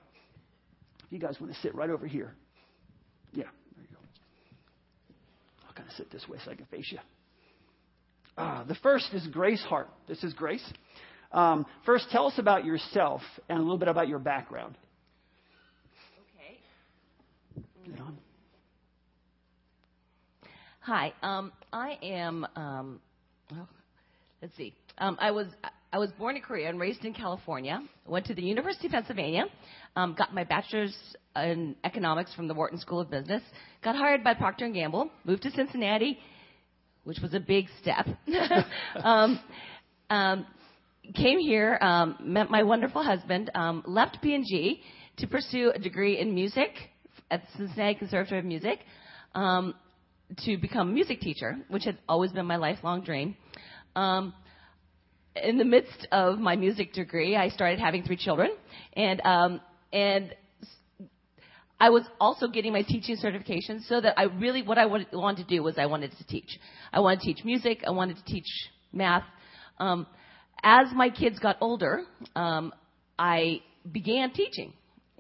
You 1.09 1.19
guys 1.19 1.37
want 1.41 1.55
to 1.55 1.61
sit 1.61 1.75
right 1.75 1.89
over 1.89 2.07
here. 2.07 2.35
Yeah 3.33 3.45
kind 5.79 5.89
of 5.89 5.97
sit 5.97 6.11
this 6.11 6.29
way 6.29 6.39
so 6.45 6.51
I 6.51 6.55
can 6.55 6.67
face 6.67 6.91
you. 6.91 6.99
Uh, 8.37 8.65
the 8.65 8.75
first 8.77 9.07
is 9.13 9.27
Grace 9.29 9.63
Hart. 9.63 9.89
This 10.09 10.23
is 10.25 10.33
Grace. 10.35 10.65
Um, 11.31 11.67
first, 11.87 12.07
tell 12.11 12.27
us 12.27 12.35
about 12.39 12.65
yourself 12.65 13.21
and 13.49 13.59
a 13.59 13.63
little 13.63 13.79
bit 13.79 13.89
about 13.89 14.09
your 14.09 14.19
background. 14.19 14.77
Okay. 16.37 16.59
Hi. 20.81 21.13
Um, 21.23 21.53
I 21.73 21.99
am. 22.03 22.47
Um, 22.57 23.01
well, 23.51 23.69
let's 24.43 24.57
see. 24.57 24.75
Um, 24.99 25.17
I 25.21 25.31
was 25.31 25.47
I 25.91 25.99
was 25.99 26.11
born 26.13 26.37
in 26.37 26.43
Korea 26.43 26.69
and 26.69 26.79
raised 26.79 27.05
in 27.07 27.15
California. 27.15 27.81
Went 28.07 28.27
to 28.27 28.35
the 28.35 28.43
University 28.43 28.89
of 28.89 28.93
Pennsylvania. 28.93 29.47
Um, 29.97 30.15
got 30.17 30.35
my 30.35 30.45
bachelor's 30.45 30.95
in 31.35 31.77
economics 31.83 32.35
from 32.35 32.47
the 32.47 32.53
Wharton 32.53 32.79
School 32.79 33.01
of 33.01 33.11
Business. 33.11 33.43
Got 33.83 33.97
hired 33.97 34.23
by 34.23 34.35
Procter 34.35 34.67
and 34.67 34.75
Gamble. 34.75 35.11
Moved 35.25 35.43
to 35.45 35.51
Cincinnati, 35.51 36.19
which 37.05 37.21
was 37.23 37.33
a 37.33 37.41
big 37.41 37.69
step. 37.81 38.07
um, 39.03 39.41
um, 40.11 40.47
came 41.15 41.39
here, 41.39 41.79
um, 41.81 42.17
met 42.21 42.51
my 42.51 42.63
wonderful 42.63 43.03
husband. 43.03 43.51
Um, 43.55 43.83
left 43.87 44.21
P&G 44.21 44.83
to 45.17 45.27
pursue 45.27 45.73
a 45.75 45.79
degree 45.79 46.19
in 46.19 46.35
music 46.35 46.71
at 47.31 47.43
the 47.43 47.59
Cincinnati 47.65 47.95
Conservatory 47.95 48.41
of 48.41 48.45
Music. 48.45 48.81
Um, 49.35 49.75
to 50.45 50.59
become 50.59 50.91
a 50.91 50.93
music 50.93 51.21
teacher, 51.21 51.57
which 51.69 51.85
had 51.85 51.97
always 52.07 52.31
been 52.33 52.45
my 52.45 52.57
lifelong 52.57 53.03
dream. 53.03 53.35
Um, 53.97 54.35
in 55.43 55.59
the 55.59 55.65
midst 55.65 56.07
of 56.13 56.39
my 56.39 56.57
music 56.57 56.93
degree, 56.93 57.37
I 57.37 57.49
started 57.49 57.79
having 57.79 58.03
three 58.03 58.17
children, 58.17 58.51
and 58.95 59.21
um, 59.25 59.61
and 59.93 60.35
I 61.81 61.91
was 61.91 62.05
also 62.21 62.49
getting 62.49 62.73
my 62.73 62.83
teaching 62.83 63.17
certification. 63.17 63.83
So 63.89 64.01
that 64.01 64.19
I 64.19 64.25
really, 64.25 64.63
what 64.63 64.79
I 64.79 64.87
wanted 64.87 65.49
to 65.49 65.57
do 65.57 65.63
was 65.63 65.79
I 65.79 65.87
wanted 65.87 66.13
to 66.19 66.27
teach. 66.27 66.59
I 66.93 67.01
wanted 67.01 67.21
to 67.21 67.27
teach 67.27 67.45
music. 67.45 67.83
I 67.87 67.91
wanted 67.91 68.17
to 68.17 68.25
teach 68.25 68.49
math. 68.93 69.25
Um, 69.79 70.07
as 70.63 70.89
my 70.95 71.11
kids 71.11 71.39
got 71.39 71.57
older, 71.61 72.03
um, 72.35 72.73
I 73.19 73.61
began 73.91 74.33
teaching 74.33 74.73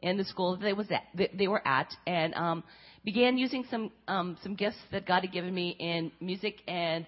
in 0.02 0.16
the 0.16 0.25
school 0.25 0.56
that 0.56 0.62
they 0.62 0.72
was 0.72 0.90
at, 0.90 1.02
that 1.14 1.30
they 1.37 1.48
were 1.48 1.66
at, 1.66 1.92
and 2.06 2.34
um, 2.34 2.64
began 3.04 3.38
using 3.38 3.64
some 3.70 3.90
um, 4.08 4.37
some 4.42 4.54
gifts 4.54 4.78
that 4.90 5.06
God 5.06 5.22
had 5.22 5.32
given 5.32 5.54
me 5.54 5.76
in 5.78 6.10
music 6.20 6.56
and 6.66 7.06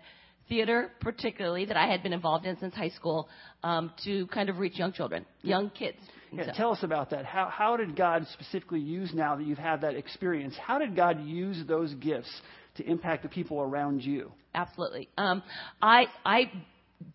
theater, 0.51 0.91
particularly 1.01 1.65
that 1.65 1.79
I 1.79 1.87
had 1.87 2.03
been 2.03 2.13
involved 2.13 2.45
in 2.45 2.59
since 2.59 2.75
high 2.75 2.91
school, 2.91 3.31
um, 3.63 3.93
to 4.05 4.27
kind 4.27 4.51
of 4.51 4.59
reach 4.59 4.79
young 4.79 4.93
children, 4.93 5.25
young 5.41 5.71
kids. 5.71 5.97
Yeah, 6.33 6.47
so. 6.47 6.53
Tell 6.55 6.73
us 6.73 6.83
about 6.83 7.11
that. 7.11 7.25
How, 7.25 7.49
how 7.51 7.77
did 7.79 7.97
God 7.97 8.27
specifically 8.35 8.81
use 8.81 9.13
now 9.15 9.37
that 9.37 9.47
you've 9.47 9.59
had 9.59 9.81
that 9.81 9.95
experience? 9.95 10.55
How 10.61 10.79
did 10.79 10.95
God 10.95 11.25
use 11.25 11.65
those 11.67 11.95
gifts 11.95 12.31
to 12.77 12.85
impact 12.85 13.23
the 13.23 13.29
people 13.29 13.61
around 13.61 14.03
you? 14.03 14.33
Absolutely. 14.55 15.09
Um, 15.17 15.43
I 15.81 16.07
I 16.25 16.51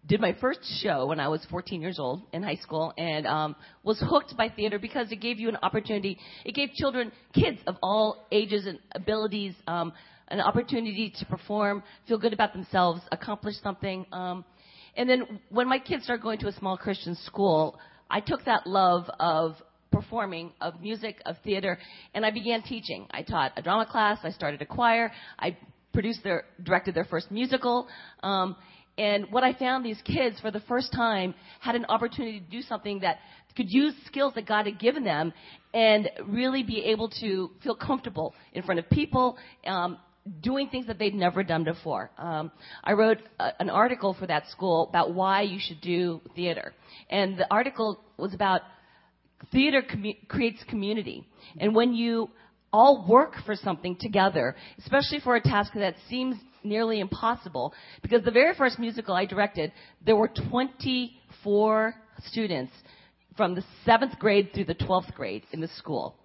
did 0.07 0.19
my 0.19 0.35
first 0.39 0.59
show 0.81 1.07
when 1.07 1.19
I 1.19 1.27
was 1.27 1.45
14 1.49 1.81
years 1.81 1.99
old 1.99 2.21
in 2.33 2.41
high 2.43 2.55
school 2.55 2.93
and 2.97 3.27
um, 3.27 3.55
was 3.83 4.01
hooked 4.03 4.35
by 4.35 4.49
theater 4.49 4.79
because 4.79 5.11
it 5.11 5.17
gave 5.17 5.39
you 5.39 5.49
an 5.49 5.57
opportunity. 5.61 6.17
It 6.43 6.55
gave 6.55 6.71
children, 6.73 7.11
kids 7.33 7.59
of 7.67 7.75
all 7.83 8.25
ages 8.31 8.65
and 8.65 8.79
abilities, 8.93 9.53
um, 9.67 9.93
an 10.29 10.41
opportunity 10.41 11.13
to 11.19 11.25
perform, 11.25 11.83
feel 12.07 12.17
good 12.17 12.33
about 12.33 12.53
themselves, 12.53 13.01
accomplish 13.11 13.55
something. 13.61 14.05
Um, 14.11 14.45
and 14.95 15.09
then 15.09 15.39
when 15.49 15.67
my 15.67 15.79
kids 15.79 16.03
started 16.03 16.23
going 16.23 16.39
to 16.39 16.47
a 16.47 16.53
small 16.53 16.77
Christian 16.77 17.15
school, 17.15 17.77
I 18.09 18.21
took 18.21 18.45
that 18.45 18.65
love 18.65 19.09
of 19.19 19.55
performing, 19.91 20.51
of 20.61 20.81
music, 20.81 21.21
of 21.25 21.35
theater, 21.43 21.77
and 22.13 22.25
I 22.25 22.31
began 22.31 22.61
teaching. 22.61 23.07
I 23.11 23.21
taught 23.21 23.53
a 23.57 23.61
drama 23.61 23.85
class. 23.85 24.19
I 24.23 24.31
started 24.31 24.61
a 24.61 24.65
choir. 24.65 25.11
I 25.39 25.57
produced 25.93 26.23
their, 26.23 26.45
directed 26.61 26.95
their 26.95 27.05
first 27.05 27.31
musical. 27.31 27.87
Um, 28.21 28.55
and 28.97 29.25
what 29.31 29.43
I 29.43 29.53
found, 29.53 29.85
these 29.85 30.01
kids, 30.05 30.39
for 30.39 30.51
the 30.51 30.61
first 30.61 30.91
time, 30.93 31.33
had 31.59 31.75
an 31.75 31.85
opportunity 31.85 32.39
to 32.39 32.45
do 32.45 32.61
something 32.61 32.99
that 32.99 33.17
could 33.55 33.69
use 33.69 33.93
skills 34.05 34.33
that 34.35 34.45
God 34.45 34.65
had 34.65 34.79
given 34.79 35.03
them 35.03 35.33
and 35.73 36.09
really 36.27 36.63
be 36.63 36.83
able 36.85 37.09
to 37.21 37.51
feel 37.63 37.75
comfortable 37.75 38.33
in 38.53 38.63
front 38.63 38.79
of 38.79 38.89
people, 38.89 39.37
um, 39.65 39.97
doing 40.41 40.69
things 40.69 40.87
that 40.87 40.97
they'd 40.97 41.13
never 41.13 41.43
done 41.43 41.63
before. 41.63 42.09
Um, 42.17 42.51
I 42.83 42.93
wrote 42.93 43.19
a, 43.39 43.49
an 43.59 43.69
article 43.69 44.15
for 44.17 44.25
that 44.27 44.47
school 44.49 44.87
about 44.89 45.13
why 45.13 45.41
you 45.41 45.59
should 45.61 45.81
do 45.81 46.21
theater. 46.35 46.73
And 47.09 47.37
the 47.37 47.51
article 47.51 47.99
was 48.17 48.33
about 48.33 48.61
theater 49.51 49.83
commu- 49.83 50.27
creates 50.27 50.63
community. 50.67 51.27
And 51.59 51.75
when 51.75 51.93
you 51.93 52.29
all 52.73 53.05
work 53.07 53.33
for 53.45 53.55
something 53.55 53.95
together, 53.99 54.55
especially 54.79 55.19
for 55.19 55.35
a 55.35 55.41
task 55.41 55.73
that 55.75 55.95
seems 56.09 56.37
nearly 56.63 56.99
impossible, 56.99 57.73
because 58.01 58.23
the 58.23 58.31
very 58.31 58.55
first 58.55 58.79
musical 58.79 59.13
I 59.13 59.25
directed, 59.25 59.71
there 60.03 60.15
were 60.15 60.31
24 60.49 61.93
students 62.25 62.73
from 63.37 63.53
the 63.53 63.63
seventh 63.85 64.17
grade 64.17 64.49
through 64.53 64.65
the 64.65 64.75
12th 64.75 65.13
grade 65.13 65.43
in 65.51 65.61
the 65.61 65.67
school. 65.67 66.15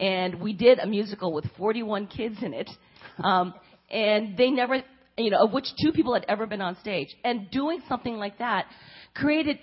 and 0.00 0.40
we 0.40 0.52
did 0.52 0.78
a 0.78 0.86
musical 0.86 1.32
with 1.32 1.44
41 1.56 2.06
kids 2.06 2.36
in 2.42 2.54
it, 2.54 2.70
um, 3.22 3.54
and 3.90 4.36
they 4.36 4.50
never, 4.50 4.82
you 5.16 5.30
know, 5.30 5.44
of 5.44 5.52
which 5.52 5.66
two 5.82 5.92
people 5.92 6.14
had 6.14 6.24
ever 6.28 6.46
been 6.46 6.60
on 6.60 6.76
stage. 6.80 7.08
And 7.24 7.50
doing 7.50 7.80
something 7.88 8.16
like 8.16 8.38
that 8.38 8.66
created 9.14 9.58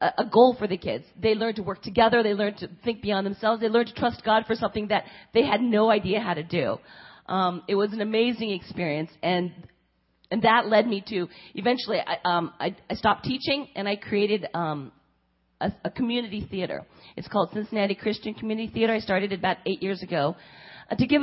a, 0.00 0.06
a 0.18 0.24
goal 0.24 0.56
for 0.58 0.66
the 0.66 0.76
kids. 0.76 1.04
They 1.20 1.34
learned 1.34 1.56
to 1.56 1.62
work 1.62 1.82
together. 1.82 2.22
They 2.22 2.34
learned 2.34 2.58
to 2.58 2.68
think 2.84 3.02
beyond 3.02 3.26
themselves. 3.26 3.60
They 3.60 3.68
learned 3.68 3.88
to 3.88 3.94
trust 3.94 4.22
God 4.24 4.44
for 4.46 4.54
something 4.54 4.88
that 4.88 5.04
they 5.34 5.44
had 5.44 5.60
no 5.60 5.90
idea 5.90 6.20
how 6.20 6.34
to 6.34 6.42
do. 6.42 6.78
Um, 7.26 7.62
it 7.68 7.74
was 7.74 7.92
an 7.92 8.00
amazing 8.00 8.50
experience, 8.50 9.10
and 9.22 9.52
and 10.32 10.42
that 10.42 10.66
led 10.66 10.86
me 10.86 11.02
to 11.08 11.28
eventually 11.54 11.98
I, 11.98 12.16
um, 12.24 12.52
I, 12.58 12.76
I 12.88 12.94
stopped 12.94 13.24
teaching 13.24 13.68
and 13.74 13.88
I 13.88 13.96
created 13.96 14.46
um, 14.54 14.92
a, 15.60 15.72
a 15.84 15.90
community 15.90 16.46
theater. 16.48 16.86
It's 17.16 17.28
called 17.28 17.50
Cincinnati 17.52 17.94
Christian 17.94 18.34
Community 18.34 18.72
Theater. 18.72 18.94
I 18.94 19.00
started 19.00 19.32
it 19.32 19.38
about 19.38 19.58
eight 19.66 19.82
years 19.82 20.02
ago 20.02 20.36
uh, 20.90 20.94
to 20.94 21.06
give 21.06 21.22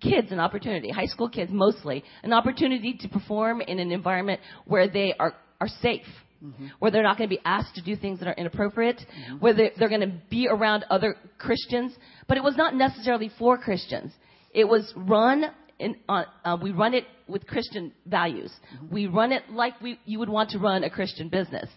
kids 0.00 0.30
an 0.32 0.40
opportunity, 0.40 0.90
high 0.90 1.06
school 1.06 1.28
kids 1.28 1.50
mostly, 1.52 2.04
an 2.22 2.32
opportunity 2.32 2.94
to 3.00 3.08
perform 3.08 3.60
in 3.60 3.78
an 3.78 3.90
environment 3.92 4.40
where 4.64 4.88
they 4.88 5.14
are 5.18 5.34
are 5.60 5.68
safe. 5.82 6.06
Mm-hmm. 6.44 6.66
Where 6.78 6.92
they're 6.92 7.02
not 7.02 7.18
going 7.18 7.28
to 7.28 7.34
be 7.34 7.42
asked 7.44 7.74
to 7.74 7.82
do 7.82 7.96
things 7.96 8.20
that 8.20 8.28
are 8.28 8.34
inappropriate, 8.34 8.98
mm-hmm. 8.98 9.38
where 9.38 9.54
they're, 9.54 9.72
they're 9.76 9.88
going 9.88 10.02
to 10.02 10.12
be 10.30 10.46
around 10.48 10.84
other 10.88 11.16
Christians, 11.36 11.92
but 12.28 12.36
it 12.36 12.44
was 12.44 12.56
not 12.56 12.76
necessarily 12.76 13.28
for 13.40 13.58
Christians. 13.58 14.12
It 14.54 14.62
was 14.62 14.92
run 14.94 15.46
in, 15.80 15.96
uh, 16.08 16.22
uh, 16.44 16.56
we 16.62 16.70
run 16.70 16.94
it 16.94 17.06
with 17.26 17.44
Christian 17.44 17.92
values. 18.06 18.52
Mm-hmm. 18.72 18.94
We 18.94 19.06
run 19.08 19.32
it 19.32 19.50
like 19.50 19.80
we, 19.80 19.98
you 20.04 20.20
would 20.20 20.28
want 20.28 20.50
to 20.50 20.60
run 20.60 20.84
a 20.84 20.90
Christian 20.90 21.28
business. 21.28 21.68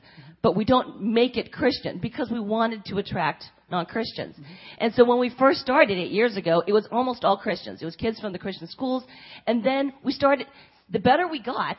But 0.44 0.56
we 0.56 0.65
don't 0.65 1.01
make 1.01 1.38
it 1.38 1.51
Christian 1.51 2.00
because 2.00 2.30
we 2.32 2.39
wanted 2.39 2.86
to 2.86 2.98
attract 2.98 3.46
non-Christians. 3.71 4.35
And 4.77 4.93
so 4.93 5.03
when 5.03 5.19
we 5.19 5.33
first 5.39 5.61
started 5.61 5.97
eight 5.97 6.11
years 6.11 6.37
ago, 6.37 6.63
it 6.67 6.73
was 6.73 6.87
almost 6.91 7.23
all 7.23 7.37
Christians. 7.37 7.81
It 7.81 7.85
was 7.85 7.95
kids 7.95 8.19
from 8.19 8.33
the 8.33 8.39
Christian 8.39 8.67
schools. 8.67 9.03
And 9.47 9.63
then 9.63 9.93
we 10.03 10.11
started, 10.11 10.47
the 10.89 10.99
better 10.99 11.27
we 11.27 11.41
got, 11.41 11.77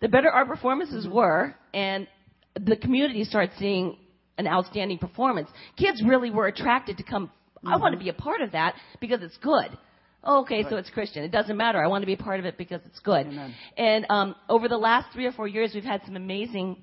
the 0.00 0.08
better 0.08 0.30
our 0.30 0.46
performances 0.46 1.04
mm-hmm. 1.04 1.14
were, 1.14 1.54
and 1.72 2.08
the 2.58 2.76
community 2.76 3.24
started 3.24 3.52
seeing 3.58 3.96
an 4.38 4.46
outstanding 4.46 4.98
performance. 4.98 5.48
Kids 5.76 6.02
really 6.04 6.30
were 6.30 6.46
attracted 6.46 6.96
to 6.96 7.02
come, 7.04 7.30
I 7.64 7.76
want 7.76 7.92
to 7.92 7.96
mm-hmm. 7.98 8.04
be 8.04 8.10
a 8.10 8.14
part 8.14 8.40
of 8.40 8.52
that 8.52 8.74
because 9.00 9.22
it's 9.22 9.36
good. 9.38 9.78
Oh, 10.26 10.40
okay, 10.40 10.62
right. 10.62 10.66
so 10.70 10.76
it's 10.76 10.88
Christian. 10.90 11.22
It 11.22 11.30
doesn't 11.30 11.56
matter. 11.56 11.82
I 11.84 11.86
want 11.86 12.02
to 12.02 12.06
be 12.06 12.14
a 12.14 12.18
part 12.18 12.40
of 12.40 12.46
it 12.46 12.56
because 12.56 12.80
it's 12.86 12.98
good. 13.00 13.26
Amen. 13.26 13.54
And 13.76 14.06
um, 14.08 14.34
over 14.48 14.68
the 14.68 14.78
last 14.78 15.12
three 15.12 15.26
or 15.26 15.32
four 15.32 15.46
years, 15.46 15.72
we've 15.74 15.84
had 15.84 16.00
some 16.06 16.16
amazing 16.16 16.78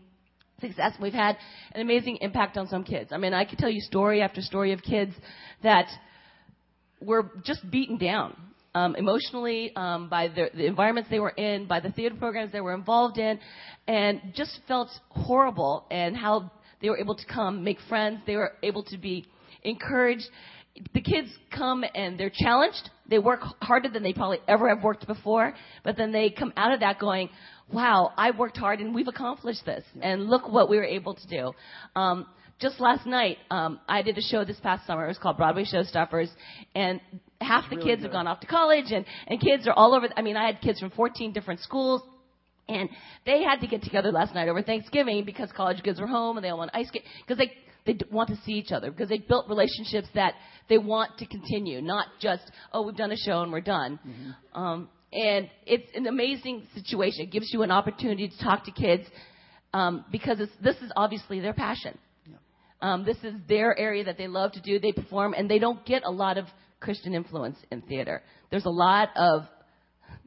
success. 0.62 0.94
We've 1.02 1.14
had 1.14 1.38
an 1.74 1.82
amazing 1.82 2.20
impact 2.22 2.58
on 2.58 2.68
some 2.68 2.84
kids. 2.84 3.12
I 3.12 3.18
mean, 3.18 3.34
I 3.34 3.46
could 3.46 3.58
tell 3.60 3.70
you 3.70 3.82
story 3.82 4.22
after 4.22 4.42
story 4.42 4.72
of 4.72 4.82
kids 4.82 5.14
that 5.64 5.88
were 7.02 7.32
just 7.44 7.70
beaten 7.70 7.98
down 7.98 8.36
um, 8.74 8.96
emotionally 8.96 9.76
um, 9.76 10.08
by 10.08 10.28
the, 10.28 10.50
the 10.54 10.66
environments 10.66 11.10
they 11.10 11.20
were 11.20 11.30
in, 11.30 11.66
by 11.66 11.80
the 11.80 11.92
theater 11.92 12.16
programs 12.16 12.52
they 12.52 12.62
were 12.62 12.74
involved 12.74 13.18
in, 13.18 13.40
and 13.88 14.22
just 14.36 14.60
felt 14.68 14.90
horrible. 15.10 15.86
And 15.92 16.16
how 16.16 16.52
they 16.82 16.90
were 16.90 16.98
able 16.98 17.16
to 17.16 17.26
come, 17.26 17.64
make 17.64 17.80
friends. 17.90 18.22
They 18.26 18.36
were 18.36 18.54
able 18.64 18.84
to 18.84 18.98
be 18.98 19.26
encouraged 19.64 20.28
the 20.94 21.02
kids 21.02 21.30
come 21.56 21.84
and 21.96 22.20
they're 22.20 22.32
challenged. 22.34 22.90
They 23.10 23.20
work 23.20 23.42
harder 23.62 23.90
than 23.90 24.04
they 24.04 24.14
probably 24.14 24.40
ever 24.48 24.70
have 24.70 24.84
worked 24.84 25.06
before, 25.06 25.54
but 25.84 25.98
then 25.98 26.12
they 26.12 26.30
come 26.30 26.54
out 26.56 26.74
of 26.74 26.80
that 26.80 27.00
going, 27.00 27.30
wow, 27.74 28.14
I 28.18 28.32
worked 28.32 28.58
hard 28.58 28.80
and 28.80 28.94
we've 28.94 29.08
accomplished 29.08 29.66
this. 29.66 29.84
And 30.02 30.30
look 30.30 30.48
what 30.48 30.70
we 30.70 30.78
were 30.78 30.84
able 30.84 31.16
to 31.16 31.28
do. 31.28 31.52
Um, 31.96 32.28
just 32.60 32.80
last 32.80 33.08
night, 33.08 33.38
um, 33.50 33.80
I 33.90 34.04
did 34.04 34.18
a 34.18 34.22
show 34.22 34.46
this 34.46 34.60
past 34.60 34.86
summer. 34.86 35.06
It 35.06 35.08
was 35.08 35.18
called 35.18 35.38
Broadway 35.38 35.66
Showstoppers, 35.66 36.30
and 36.76 37.02
half 37.40 37.70
the 37.70 37.76
really 37.76 37.90
kids 37.90 38.02
good. 38.02 38.08
have 38.08 38.12
gone 38.12 38.28
off 38.28 38.40
to 38.42 38.48
college, 38.48 38.92
and 38.92 39.04
and 39.28 39.42
kids 39.42 39.68
are 39.68 39.74
all 39.74 39.96
over. 39.96 40.08
I 40.16 40.22
mean, 40.22 40.38
I 40.38 40.46
had 40.46 40.62
kids 40.62 40.80
from 40.80 40.92
14 40.92 41.34
different 41.34 41.60
schools. 41.60 42.02
And 42.70 42.88
they 43.26 43.44
had 43.44 43.60
to 43.62 43.68
get 43.68 43.82
together 43.82 44.14
last 44.14 44.34
night 44.34 44.48
over 44.48 44.62
Thanksgiving 44.62 45.26
because 45.26 45.52
college 45.52 45.84
kids 45.84 46.00
were 46.00 46.08
home 46.08 46.38
and 46.38 46.46
they 46.46 46.50
all 46.50 46.60
want 46.60 46.72
ice 46.74 46.88
skate 46.88 47.04
because 47.28 47.38
they 47.38 47.52
they 47.86 47.98
want 48.12 48.30
to 48.30 48.38
see 48.46 48.54
each 48.54 48.72
other 48.72 48.92
because 48.92 49.10
they 49.10 49.18
built 49.18 49.50
relationships 49.50 50.08
that 50.14 50.36
they 50.70 50.78
want 50.78 51.18
to 51.18 51.26
continue, 51.26 51.82
not 51.82 52.06
just, 52.22 52.44
oh, 52.72 52.84
we've 52.84 52.96
done 52.96 53.12
a 53.12 53.18
show 53.18 53.42
and 53.42 53.52
we're 53.52 53.62
done. 53.62 54.00
Mm-hmm. 54.08 54.62
Um, 54.62 54.90
and 55.14 55.50
it's 55.66 55.90
an 55.94 56.08
amazing 56.08 56.68
situation. 56.74 57.24
It 57.24 57.32
gives 57.32 57.52
you 57.54 57.64
an 57.64 57.72
opportunity 57.72 58.30
to 58.30 58.44
talk 58.44 58.66
to 58.66 58.72
kids 58.72 59.04
um, 59.74 60.06
because 60.12 60.38
this 60.38 60.76
is 60.78 60.92
obviously 60.96 61.40
their 61.40 61.54
passion. 61.54 61.98
Yeah. 62.26 62.36
Um, 62.82 63.06
this 63.06 63.18
is 63.24 63.34
their 63.48 63.78
area 63.78 64.04
that 64.06 64.18
they 64.18 64.28
love 64.28 64.54
to 64.54 64.62
do. 64.62 64.80
They 64.80 64.92
perform, 64.92 65.34
and 65.34 65.50
they 65.50 65.60
don't 65.60 65.86
get 65.86 66.04
a 66.06 66.12
lot 66.12 66.38
of 66.38 66.46
Christian 66.80 67.14
influence 67.14 67.58
in 67.72 67.82
theater. 67.82 68.24
There's 68.50 68.66
a 68.66 68.70
lot 68.70 69.10
of 69.16 69.44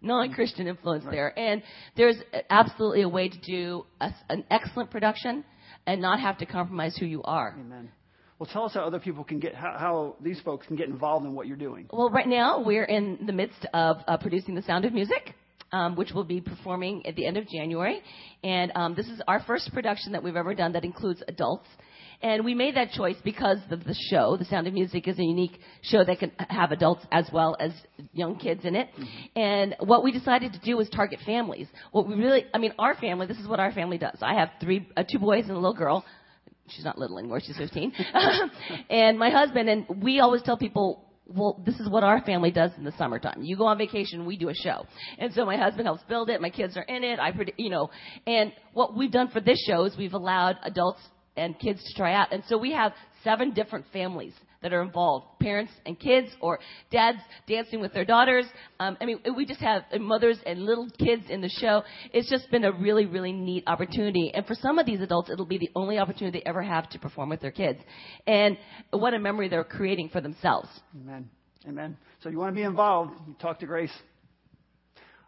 non-Christian 0.01 0.67
influence 0.67 1.05
right. 1.05 1.13
there, 1.13 1.39
and 1.39 1.63
there's 1.97 2.17
absolutely 2.51 3.03
a 3.03 3.09
way 3.09 3.29
to 3.29 3.39
do 3.39 3.87
a, 4.01 4.11
an 4.29 4.45
excellent 4.51 4.91
production 4.91 5.45
and 5.87 6.01
not 6.01 6.21
have 6.21 6.39
to 6.39 6.47
compromise 6.47 6.97
who 6.99 7.07
you 7.07 7.23
are. 7.23 7.57
Amen. 7.59 7.91
Well, 8.39 8.49
tell 8.53 8.65
us 8.65 8.75
how 8.75 8.81
other 8.81 8.99
people 8.99 9.25
can 9.25 9.39
get, 9.39 9.55
how, 9.55 9.77
how 9.79 10.17
these 10.21 10.41
folks 10.41 10.67
can 10.67 10.77
get 10.77 10.89
involved 10.89 11.25
in 11.25 11.35
what 11.35 11.47
you're 11.47 11.57
doing. 11.57 11.89
Well, 11.93 12.11
right 12.11 12.27
now 12.27 12.63
we're 12.63 12.85
in 12.85 13.27
the 13.27 13.33
midst 13.33 13.65
of 13.73 13.99
uh, 14.09 14.17
producing 14.17 14.55
The 14.55 14.63
Sound 14.63 14.85
of 14.85 14.93
Music. 14.93 15.35
Um, 15.73 15.97
which 15.97 16.13
will 16.13 16.23
be 16.23 16.41
performing 16.41 17.05
at 17.05 17.17
the 17.17 17.27
end 17.27 17.37
of 17.37 17.49
January. 17.49 18.01
And 18.45 18.71
um, 18.77 18.95
this 18.95 19.09
is 19.09 19.21
our 19.27 19.43
first 19.43 19.73
production 19.73 20.13
that 20.13 20.23
we've 20.23 20.37
ever 20.37 20.55
done 20.55 20.71
that 20.75 20.85
includes 20.85 21.21
adults. 21.27 21.67
And 22.23 22.45
we 22.45 22.55
made 22.55 22.77
that 22.77 22.93
choice 22.93 23.17
because 23.25 23.59
of 23.71 23.83
the 23.83 23.95
show. 24.09 24.37
The 24.37 24.45
Sound 24.45 24.69
of 24.69 24.73
Music 24.73 25.09
is 25.09 25.19
a 25.19 25.23
unique 25.25 25.59
show 25.83 26.05
that 26.05 26.21
can 26.21 26.31
have 26.49 26.71
adults 26.71 27.05
as 27.11 27.29
well 27.33 27.57
as 27.59 27.73
young 28.13 28.39
kids 28.39 28.65
in 28.65 28.77
it. 28.77 28.89
Mm-hmm. 28.93 29.41
And 29.41 29.77
what 29.81 30.05
we 30.05 30.13
decided 30.13 30.53
to 30.53 30.61
do 30.61 30.77
was 30.77 30.89
target 30.91 31.19
families. 31.27 31.67
What 31.91 32.07
we 32.07 32.15
really, 32.15 32.45
I 32.55 32.59
mean, 32.59 32.73
our 32.79 32.95
family, 32.95 33.27
this 33.27 33.39
is 33.39 33.49
what 33.49 33.59
our 33.59 33.73
family 33.73 33.99
does. 33.99 34.19
I 34.23 34.35
have 34.35 34.51
three, 34.61 34.89
uh, 34.97 35.03
two 35.11 35.19
boys 35.19 35.45
and 35.45 35.53
a 35.53 35.59
little 35.59 35.75
girl. 35.75 36.05
She's 36.69 36.85
not 36.85 36.99
little 36.99 37.19
anymore, 37.19 37.41
she's 37.41 37.57
15. 37.57 37.93
and 38.91 39.19
my 39.19 39.31
husband, 39.31 39.69
and 39.69 40.03
we 40.03 40.21
always 40.21 40.43
tell 40.43 40.57
people, 40.57 41.05
well, 41.27 41.63
this 41.65 41.79
is 41.81 41.89
what 41.89 42.05
our 42.05 42.21
family 42.23 42.51
does 42.51 42.71
in 42.77 42.85
the 42.85 42.93
summertime. 42.99 43.43
You 43.43 43.57
go 43.57 43.67
on 43.67 43.79
vacation, 43.79 44.27
we 44.27 44.37
do 44.37 44.49
a 44.49 44.55
show. 44.55 44.87
And 45.19 45.33
so 45.33 45.45
my 45.45 45.57
husband 45.57 45.87
helps 45.87 46.03
build 46.05 46.31
it, 46.31 46.41
my 46.41 46.51
kids 46.51 46.77
are 46.77 46.83
in 46.83 47.05
it, 47.05 47.19
I, 47.19 47.33
you 47.57 47.71
know, 47.71 47.91
and 48.27 48.53
what 48.73 48.97
we've 48.97 49.13
done 49.13 49.29
for 49.29 49.41
this 49.41 49.63
show 49.67 49.85
is 49.85 49.97
we've 49.97 50.15
allowed 50.15 50.57
adults 50.63 51.01
and 51.37 51.59
kids 51.59 51.83
to 51.85 51.95
try 51.97 52.15
out. 52.15 52.33
And 52.33 52.43
so 52.49 52.59
we 52.59 52.73
have 52.73 52.93
seven 53.23 53.53
different 53.53 53.87
families 53.93 54.35
that 54.65 54.73
are 54.73 54.83
involved 54.83 55.27
parents 55.41 55.71
and 55.85 56.01
kids, 56.01 56.31
or 56.41 56.59
dads 56.91 57.19
dancing 57.47 57.81
with 57.81 57.93
their 57.93 58.07
daughters. 58.07 58.47
Um, 58.81 58.97
I 58.99 59.05
mean, 59.05 59.21
we 59.37 59.45
just 59.45 59.61
have 59.61 59.83
mothers 60.01 60.39
and 60.47 60.65
little 60.65 60.89
kids 60.99 61.25
in 61.29 61.43
the 61.43 61.51
show. 61.51 61.83
It's 62.13 62.29
just 62.31 62.51
been 62.51 62.65
a 62.65 62.73
really, 62.73 63.05
really 63.05 63.31
neat 63.31 63.65
opportunity. 63.67 64.33
And 64.35 64.47
for 64.47 64.55
some 64.55 64.79
of 64.79 64.87
these 64.87 65.03
adults, 65.03 65.29
it'll 65.29 65.45
be 65.45 65.59
the 65.59 65.71
only 65.77 65.99
opportunity 65.99 66.39
they 66.39 66.49
ever 66.49 66.63
have 66.63 66.89
to 66.91 66.99
perform 66.99 67.29
with 67.29 67.41
their 67.41 67.51
kids. 67.51 67.79
And 68.27 68.57
what 68.91 69.13
a 69.13 69.19
memory 69.19 69.49
they're 69.49 69.65
creating 69.65 70.09
for 70.09 70.23
themselves. 70.23 70.69
Amen. 70.99 71.29
Amen. 71.69 71.97
So 72.23 72.31
you 72.31 72.39
want 72.39 72.55
to 72.55 72.59
be 72.59 72.65
involved, 72.65 73.13
talk 73.41 73.61
to 73.61 73.67
Grace. 73.67 73.93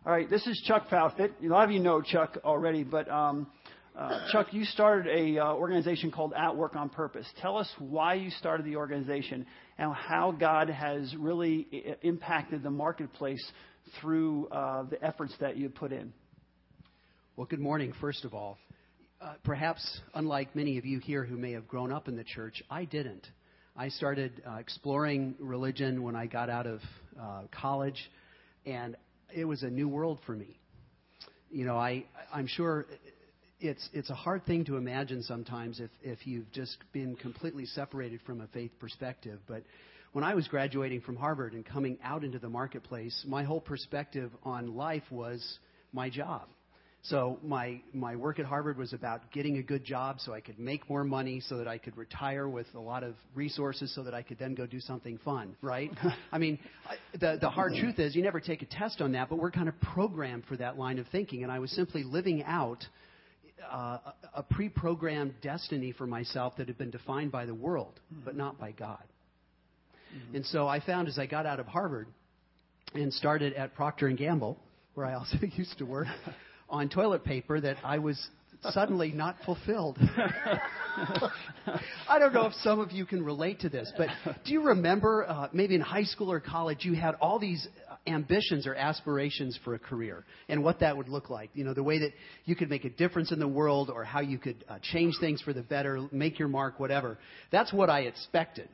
All 0.07 0.13
right, 0.13 0.31
this 0.31 0.47
is 0.47 0.63
Chuck 0.67 0.89
Proudfit. 0.89 1.33
A 1.45 1.47
lot 1.49 1.65
of 1.65 1.73
you 1.73 1.81
know 1.81 2.01
Chuck 2.01 2.39
already, 2.43 2.85
but 2.85 3.11
um, 3.11 3.49
uh, 3.97 4.31
Chuck, 4.31 4.53
you 4.53 4.65
started 4.65 5.07
a 5.11 5.39
uh, 5.39 5.55
organization 5.55 6.11
called 6.11 6.35
At 6.35 6.55
Work 6.55 6.77
on 6.77 6.91
Purpose. 6.91 7.27
Tell 7.41 7.57
us 7.57 7.69
why 7.79 8.15
you 8.15 8.31
started 8.31 8.67
the 8.67 8.77
organization 8.77 9.47
and 9.79 9.95
how 9.95 10.33
God 10.33 10.69
has 10.69 11.15
really 11.19 11.67
I- 11.73 11.97
impacted 12.07 12.63
the 12.63 12.71
marketplace 12.71 13.43
through 14.01 14.49
uh, 14.49 14.83
the 14.83 15.03
efforts 15.03 15.33
that 15.41 15.57
you 15.57 15.71
put 15.71 15.93
in. 15.93 16.13
Well, 17.37 17.47
good 17.47 17.61
morning, 17.61 17.95
first 17.99 18.27
of 18.27 18.35
all. 18.35 18.59
Uh, 19.19 19.33
perhaps, 19.45 20.01
unlike 20.13 20.55
many 20.55 20.77
of 20.77 20.85
you 20.85 20.99
here 20.99 21.25
who 21.25 21.39
may 21.39 21.53
have 21.53 21.67
grown 21.67 21.91
up 21.91 22.07
in 22.07 22.17
the 22.17 22.25
church, 22.25 22.63
I 22.71 22.85
didn't. 22.85 23.27
I 23.75 23.89
started 23.89 24.43
uh, 24.47 24.57
exploring 24.57 25.37
religion 25.39 26.03
when 26.03 26.15
I 26.15 26.27
got 26.27 26.51
out 26.51 26.67
of 26.67 26.81
uh, 27.19 27.43
college, 27.51 28.11
and 28.67 28.95
it 29.35 29.47
was 29.47 29.63
a 29.63 29.71
new 29.71 29.89
world 29.89 30.19
for 30.27 30.33
me. 30.33 30.59
You 31.51 31.65
know, 31.65 31.79
I, 31.79 32.05
I'm 32.35 32.47
sure 32.47 32.87
it's 33.61 33.89
it's 33.93 34.11
a 34.11 34.15
hard 34.15 34.45
thing 34.45 34.65
to 34.67 34.77
imagine 34.77 35.23
sometimes 35.23 35.81
if 35.81 35.91
if 36.03 36.27
you've 36.27 36.51
just 36.53 36.77
been 36.93 37.17
completely 37.17 37.67
separated 37.67 38.21
from 38.27 38.41
a 38.41 38.47
faith 38.49 38.73
perspective. 38.79 39.41
But 39.47 39.63
when 40.13 40.25
I 40.25 40.35
was 40.35 40.49
graduating 40.49 41.03
from 41.03 41.17
Harvard 41.17 41.53
and 41.53 41.65
coming 41.65 41.99
out 42.03 42.25
into 42.25 42.39
the 42.39 42.49
marketplace, 42.49 43.25
my 43.27 43.45
whole 43.45 43.61
perspective 43.61 44.31
on 44.45 44.75
life 44.75 45.05
was 45.11 45.59
my 45.93 46.11
job. 46.11 46.49
So 47.03 47.39
my 47.43 47.81
my 47.95 48.17
work 48.17 48.41
at 48.41 48.47
Harvard 48.47 48.77
was 48.77 48.93
about 48.93 49.31
getting 49.33 49.59
a 49.59 49.63
good 49.63 49.85
job 49.85 50.19
so 50.21 50.35
I 50.35 50.41
could 50.41 50.59
make 50.59 50.91
more 50.91 51.05
money 51.05 51.41
so 51.41 51.57
that 51.59 51.69
I 51.69 51.79
could 51.79 51.97
retire 51.97 52.49
with 52.49 52.67
a 52.75 52.81
lot 52.81 53.05
of 53.05 53.15
resources 53.35 53.95
so 53.95 54.03
that 54.03 54.13
I 54.13 54.23
could 54.23 54.39
then 54.39 54.55
go 54.55 54.67
do 54.67 54.81
something 54.81 55.19
fun, 55.25 55.57
right? 55.63 55.91
I 56.33 56.39
mean, 56.39 56.59
the 57.13 57.39
the 57.41 57.49
hard 57.49 57.75
truth 57.79 58.01
is 58.01 58.17
you 58.17 58.23
never 58.23 58.41
take 58.41 58.63
a 58.63 58.67
test 58.67 59.01
on 59.01 59.13
that, 59.13 59.29
but 59.31 59.39
we're 59.39 59.53
kind 59.53 59.69
of 59.69 59.81
programmed 59.81 60.45
for 60.47 60.57
that 60.57 60.79
line 60.79 60.99
of 60.99 61.07
thinking 61.09 61.43
and 61.43 61.53
I 61.53 61.61
was 61.61 61.71
simply 61.71 62.03
living 62.03 62.43
out 62.43 62.85
uh, 63.71 63.99
a 64.35 64.43
pre 64.43 64.69
programmed 64.69 65.35
destiny 65.43 65.93
for 65.93 66.07
myself 66.07 66.57
that 66.57 66.69
had 66.69 66.79
been 66.79 66.91
defined 66.91 67.33
by 67.33 67.47
the 67.47 67.55
world, 67.55 68.01
but 68.25 68.37
not 68.37 68.59
by 68.59 68.73
God. 68.73 69.03
And 70.35 70.45
so 70.47 70.67
I 70.67 70.81
found 70.81 71.09
as 71.09 71.19
I 71.19 71.27
got 71.27 71.47
out 71.47 71.61
of 71.61 71.67
Harvard 71.67 72.07
and 72.95 73.13
started 73.13 73.53
at 73.55 73.75
Procter 73.75 74.07
and 74.07 74.17
Gamble, 74.17 74.59
where 74.95 75.07
I 75.07 75.15
also 75.15 75.37
used 75.57 75.79
to 75.79 75.85
work, 75.85 76.07
on 76.69 76.89
toilet 76.89 77.25
paper 77.25 77.61
that 77.61 77.77
I 77.85 77.99
was 77.99 78.29
suddenly 78.71 79.13
not 79.13 79.37
fulfilled. 79.45 79.99
I 82.09 82.19
don't 82.19 82.33
know 82.33 82.47
if 82.47 82.55
some 82.55 82.81
of 82.81 82.91
you 82.91 83.05
can 83.05 83.25
relate 83.25 83.61
to 83.61 83.69
this, 83.69 83.93
but 83.97 84.09
do 84.45 84.53
you 84.53 84.63
remember 84.63 85.27
uh, 85.29 85.49
maybe 85.53 85.75
in 85.75 85.81
high 85.81 86.05
school 86.05 86.33
or 86.33 86.41
college 86.41 86.85
you 86.85 86.95
had 86.95 87.15
all 87.17 87.39
these 87.39 87.69
ambitions 88.07 88.67
or 88.67 88.75
aspirations 88.75 89.59
for 89.65 89.75
a 89.75 89.79
career 89.79 90.25
and 90.49 90.63
what 90.63 90.81
that 90.81 90.97
would 90.97 91.09
look 91.09 91.31
like? 91.31 91.51
You 91.55 91.65
know, 91.65 91.75
the 91.75 91.83
way 91.83 91.99
that 92.01 92.13
you 92.45 92.57
could 92.57 92.71
make 92.71 92.85
a 92.85 92.91
difference 92.91 93.33
in 93.33 93.39
the 93.39 93.49
world 93.49 93.91
or 93.91 94.05
how 94.05 94.21
you 94.21 94.39
could 94.39 94.65
uh, 94.69 94.79
change 94.83 95.15
things 95.21 95.41
for 95.43 95.53
the 95.53 95.63
better, 95.63 96.07
make 96.13 96.39
your 96.39 96.49
mark, 96.49 96.79
whatever. 96.81 97.19
That's 97.51 97.73
what 97.73 97.91
I 97.91 98.01
expected. 98.01 98.69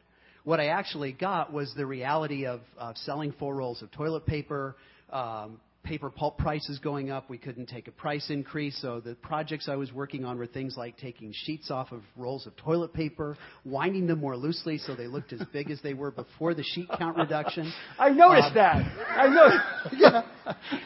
What 0.44 0.58
I 0.58 0.66
actually 0.66 1.12
got 1.12 1.52
was 1.52 1.72
the 1.76 1.86
reality 1.86 2.46
of, 2.46 2.60
of 2.76 2.96
selling 2.96 3.32
four 3.38 3.54
rolls 3.54 3.80
of 3.80 3.90
toilet 3.92 4.26
paper, 4.26 4.76
um, 5.10 5.60
paper 5.82 6.10
pulp 6.10 6.38
prices 6.38 6.78
going 6.78 7.10
up. 7.10 7.28
We 7.28 7.38
couldn't 7.38 7.66
take 7.66 7.88
a 7.88 7.92
price 7.92 8.30
increase. 8.30 8.80
So 8.80 9.00
the 9.00 9.14
projects 9.16 9.68
I 9.68 9.76
was 9.76 9.92
working 9.92 10.24
on 10.24 10.38
were 10.38 10.46
things 10.46 10.76
like 10.76 10.96
taking 10.96 11.32
sheets 11.32 11.70
off 11.70 11.92
of 11.92 12.02
rolls 12.16 12.46
of 12.46 12.56
toilet 12.56 12.92
paper, 12.92 13.36
winding 13.64 14.06
them 14.06 14.20
more 14.20 14.36
loosely 14.36 14.78
so 14.78 14.94
they 14.94 15.06
looked 15.06 15.32
as 15.32 15.42
big 15.52 15.70
as 15.70 15.80
they 15.82 15.94
were 15.94 16.10
before 16.10 16.54
the 16.54 16.62
sheet 16.62 16.88
count 16.98 17.16
reduction. 17.16 17.72
I 17.98 18.10
noticed 18.10 18.48
um, 18.48 18.54
that. 18.54 18.76
I 19.08 19.26
know. 19.28 19.48
yeah. 19.96 20.22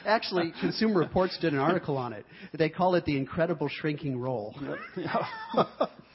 Actually, 0.04 0.52
Consumer 0.60 1.00
Reports 1.00 1.38
did 1.40 1.52
an 1.52 1.58
article 1.58 1.96
on 1.96 2.12
it. 2.12 2.24
They 2.52 2.68
call 2.68 2.94
it 2.94 3.04
the 3.04 3.16
incredible 3.16 3.68
shrinking 3.68 4.18
roll. 4.18 4.54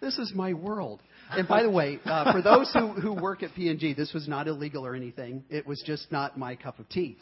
this 0.00 0.18
is 0.18 0.32
my 0.34 0.52
world. 0.52 1.00
And 1.30 1.46
by 1.46 1.62
the 1.62 1.70
way, 1.70 2.00
uh, 2.04 2.32
for 2.32 2.42
those 2.42 2.72
who, 2.72 2.88
who 2.88 3.12
work 3.12 3.42
at 3.42 3.54
P&G, 3.54 3.94
this 3.94 4.12
was 4.12 4.26
not 4.26 4.48
illegal 4.48 4.84
or 4.84 4.94
anything. 4.94 5.44
It 5.48 5.66
was 5.66 5.82
just 5.86 6.10
not 6.10 6.38
my 6.38 6.56
cup 6.56 6.78
of 6.78 6.88
tea. 6.88 7.18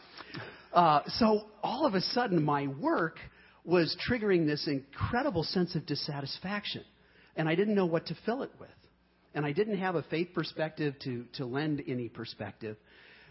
Uh, 0.73 1.01
so 1.07 1.43
all 1.63 1.87
of 1.87 1.95
a 1.95 2.01
sudden, 2.01 2.43
my 2.43 2.67
work 2.67 3.19
was 3.65 3.95
triggering 4.09 4.47
this 4.47 4.67
incredible 4.67 5.43
sense 5.43 5.75
of 5.75 5.85
dissatisfaction. 5.85 6.85
And 7.37 7.49
I 7.49 7.55
didn't 7.55 7.75
know 7.75 7.87
what 7.87 8.07
to 8.07 8.17
fill 8.25 8.43
it 8.43 8.51
with. 8.59 8.71
And 9.35 9.45
I 9.45 9.53
didn't 9.53 9.79
have 9.79 9.95
a 9.95 10.03
faith 10.05 10.31
perspective 10.35 10.95
to, 11.05 11.25
to 11.35 11.45
lend 11.45 11.83
any 11.87 12.09
perspective. 12.09 12.77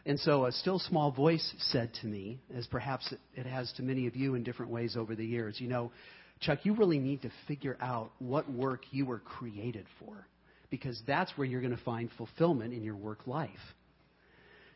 And 0.05 0.17
so 0.19 0.45
a 0.45 0.51
still 0.53 0.79
small 0.79 1.11
voice 1.11 1.53
said 1.59 1.93
to 2.01 2.07
me, 2.07 2.39
as 2.55 2.65
perhaps 2.67 3.13
it 3.35 3.45
has 3.45 3.71
to 3.73 3.83
many 3.83 4.07
of 4.07 4.15
you 4.15 4.35
in 4.35 4.43
different 4.43 4.71
ways 4.71 4.95
over 4.95 5.15
the 5.15 5.25
years, 5.25 5.59
you 5.59 5.67
know, 5.67 5.91
Chuck, 6.39 6.59
you 6.63 6.75
really 6.75 6.99
need 6.99 7.23
to 7.23 7.31
figure 7.47 7.77
out 7.81 8.11
what 8.19 8.51
work 8.51 8.81
you 8.91 9.05
were 9.05 9.19
created 9.19 9.85
for 9.99 10.27
because 10.69 11.01
that's 11.07 11.31
where 11.37 11.45
you're 11.45 11.61
going 11.61 11.75
to 11.75 11.83
find 11.83 12.09
fulfillment 12.17 12.73
in 12.73 12.83
your 12.83 12.95
work 12.95 13.25
life. 13.25 13.49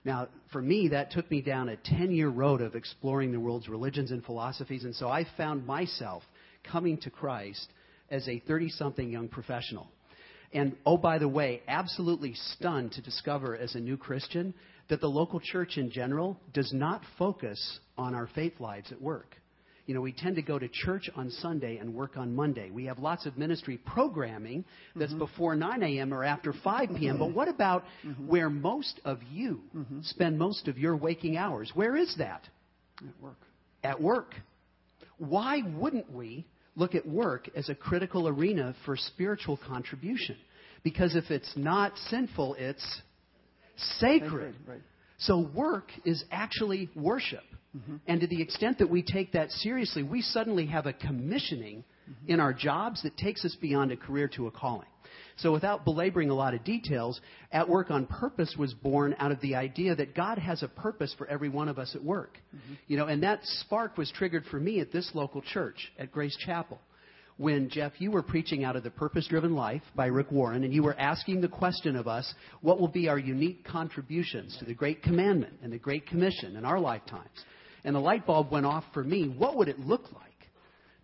Now, 0.04 0.30
for 0.52 0.62
me, 0.62 0.90
that 0.90 1.12
took 1.12 1.30
me 1.30 1.42
down 1.42 1.70
a 1.70 1.78
10 1.78 2.12
year 2.12 2.30
road 2.30 2.62
of 2.62 2.76
exploring 2.76 3.32
the 3.32 3.40
world's 3.40 3.70
religions 3.70 4.12
and 4.12 4.24
philosophies, 4.24 4.84
and 4.84 4.96
so 4.96 5.08
I 5.08 5.26
found 5.38 5.68
myself 5.68 6.24
coming 6.64 6.98
to 7.00 7.10
Christ 7.10 7.68
as 8.10 8.28
a 8.28 8.40
30 8.40 8.70
something 8.70 9.10
young 9.10 9.28
professional. 9.28 9.88
And 10.54 10.76
oh, 10.86 10.98
by 10.98 11.18
the 11.18 11.28
way, 11.28 11.62
absolutely 11.68 12.34
stunned 12.34 12.94
to 12.94 13.02
discover 13.02 13.56
as 13.56 13.76
a 13.76 13.80
new 13.80 13.96
Christian 13.96 14.54
that 14.90 15.00
the 15.00 15.08
local 15.08 15.40
church 15.40 15.78
in 15.78 15.92
general 15.92 16.38
does 16.54 16.74
not 16.74 17.04
focus 17.18 17.80
on 17.98 18.14
our 18.16 18.28
faith 18.36 18.60
lives 18.60 18.92
at 18.92 19.02
work. 19.02 19.36
You 19.86 19.96
know, 19.96 20.02
we 20.02 20.12
tend 20.12 20.36
to 20.36 20.42
go 20.42 20.60
to 20.60 20.68
church 20.68 21.10
on 21.16 21.30
Sunday 21.30 21.78
and 21.78 21.94
work 21.94 22.18
on 22.18 22.36
Monday. 22.36 22.70
We 22.72 22.86
have 22.86 23.00
lots 23.00 23.26
of 23.26 23.38
ministry 23.38 23.78
programming 23.78 24.64
that's 24.96 25.12
mm-hmm. 25.12 25.20
before 25.20 25.56
9 25.56 25.84
a.m. 25.84 26.14
or 26.14 26.24
after 26.24 26.54
5 26.54 26.90
p.m. 26.98 27.18
But 27.18 27.34
what 27.34 27.48
about 27.48 27.84
mm-hmm. 28.06 28.28
where 28.28 28.50
most 28.50 29.00
of 29.04 29.20
you 29.32 29.62
mm-hmm. 29.76 30.02
spend 30.04 30.38
most 30.38 30.68
of 30.68 30.78
your 30.78 30.96
waking 30.96 31.38
hours? 31.38 31.72
Where 31.74 31.96
is 31.96 32.16
that? 32.18 32.48
At 33.00 33.22
work. 33.22 33.38
At 33.84 34.02
work. 34.02 34.36
Why 35.18 35.62
wouldn't 35.76 36.12
we 36.12 36.46
look 36.76 36.96
at 36.96 37.08
work 37.08 37.50
as 37.56 37.70
a 37.70 37.76
critical 37.76 38.28
arena 38.28 38.76
for 38.86 38.96
spiritual 38.96 39.58
contribution? 39.68 40.38
Because 40.84 41.16
if 41.16 41.30
it's 41.30 41.52
not 41.56 41.98
sinful, 42.10 42.56
it's 42.58 43.02
sacred. 44.00 44.24
sacred 44.30 44.56
right. 44.68 44.82
So 45.22 45.40
work 45.40 45.92
is 46.04 46.24
actually 46.32 46.90
worship. 46.96 47.44
Mm-hmm. 47.78 47.98
And 48.08 48.22
to 48.22 48.28
the 48.28 48.42
extent 48.42 48.80
that 48.80 48.90
we 48.90 49.02
take 49.02 49.32
that 49.32 49.50
seriously, 49.52 50.04
we 50.04 50.22
suddenly 50.22 50.66
have 50.66 50.88
a 50.88 50.94
commissioning 50.94 51.84
mm-hmm. 52.10 52.32
in 52.32 52.40
our 52.40 52.54
jobs 52.54 53.02
that 53.04 53.16
takes 53.18 53.46
us 53.46 53.56
beyond 53.62 53.92
a 53.92 53.98
career 53.98 54.28
to 54.36 54.48
a 54.48 54.52
calling. 54.52 54.88
So, 55.38 55.52
without 55.52 55.86
belaboring 55.86 56.30
a 56.30 56.34
lot 56.34 56.54
of 56.54 56.64
details, 56.64 57.20
At 57.52 57.68
Work 57.68 57.90
on 57.90 58.06
Purpose 58.06 58.56
was 58.60 58.74
born 58.74 59.16
out 59.18 59.32
of 59.32 59.40
the 59.42 59.56
idea 59.56 59.96
that 59.96 60.14
God 60.14 60.38
has 60.38 60.62
a 60.62 60.68
purpose 60.68 61.16
for 61.18 61.26
every 61.28 61.50
one 61.50 61.70
of 61.70 61.80
us 61.80 61.96
at 61.96 62.04
work. 62.04 62.38
Mm-hmm. 62.56 62.74
You 62.88 62.98
know, 62.98 63.08
and 63.08 63.24
that 63.24 63.40
spark 63.44 63.98
was 63.98 64.12
triggered 64.12 64.46
for 64.52 64.60
me 64.60 64.82
at 64.82 64.92
this 64.92 65.10
local 65.14 65.42
church, 65.42 65.92
at 65.98 66.12
Grace 66.12 66.36
Chapel 66.46 66.80
when, 67.42 67.70
Jeff, 67.70 67.94
you 67.98 68.12
were 68.12 68.22
preaching 68.22 68.64
out 68.64 68.76
of 68.76 68.84
The 68.84 68.92
Purpose 68.92 69.28
Driven 69.28 69.56
Life 69.56 69.82
by 69.96 70.06
Rick 70.06 70.32
Warren, 70.32 70.64
and 70.64 70.72
you 70.72 70.84
were 70.84 70.98
asking 71.00 71.42
the 71.42 71.48
question 71.48 71.96
of 71.96 72.08
us 72.08 72.32
what 72.62 72.80
will 72.80 72.88
be 72.88 73.10
our 73.10 73.18
unique 73.18 73.66
contributions 73.66 74.56
to 74.60 74.66
the 74.66 74.76
Great 74.76 75.02
Commandment 75.02 75.56
and 75.64 75.74
the 75.74 75.80
Great 75.80 76.06
Commission 76.06 76.56
in 76.56 76.66
our 76.66 76.80
lifetimes. 76.80 77.46
And 77.84 77.96
the 77.96 78.00
light 78.00 78.28
bulb 78.28 78.52
went 78.52 78.68
off 78.68 78.84
for 78.94 79.04
me. 79.04 79.28
What 79.28 79.58
would 79.58 79.70
it 79.70 79.80
look 79.80 80.04
like 80.14 80.24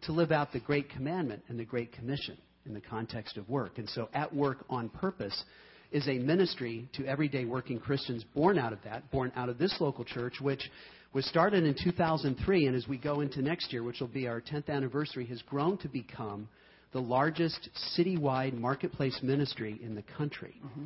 to 0.04 0.12
live 0.12 0.32
out 0.32 0.54
the 0.54 0.60
Great 0.60 0.92
Commandment 0.92 1.42
and 1.48 1.60
the 1.60 1.66
Great 1.66 1.92
Commission 1.92 2.38
in 2.68 2.76
the 2.76 2.82
context 2.82 3.38
of 3.38 3.50
work? 3.50 3.80
And 3.80 3.90
so, 3.90 4.08
At 4.14 4.32
Work 4.32 4.64
on 4.70 4.90
Purpose 4.90 5.44
is 5.92 6.08
a 6.08 6.20
ministry 6.20 6.88
to 6.94 7.06
everyday 7.08 7.46
working 7.46 7.80
Christians 7.80 8.24
born 8.36 8.60
out 8.60 8.74
of 8.74 8.80
that, 8.84 9.10
born 9.10 9.32
out 9.36 9.50
of 9.50 9.58
this 9.58 9.76
local 9.80 10.06
church, 10.06 10.36
which 10.40 10.70
was 11.18 11.26
started 11.26 11.64
in 11.64 11.74
2003, 11.84 12.68
and 12.68 12.76
as 12.76 12.88
we 12.88 12.96
go 12.96 13.22
into 13.22 13.42
next 13.42 13.74
year, 13.74 13.82
which 13.82 14.00
will 14.00 14.08
be 14.08 14.28
our 14.28 14.40
10th 14.40 14.70
anniversary, 14.70 15.26
has 15.26 15.42
grown 15.42 15.76
to 15.80 15.88
become 15.88 16.48
the 16.92 17.02
largest 17.02 17.70
citywide 17.98 18.54
marketplace 18.54 19.18
ministry 19.24 19.80
in 19.82 19.96
the 19.96 20.04
country 20.16 20.62
mm-hmm. 20.64 20.84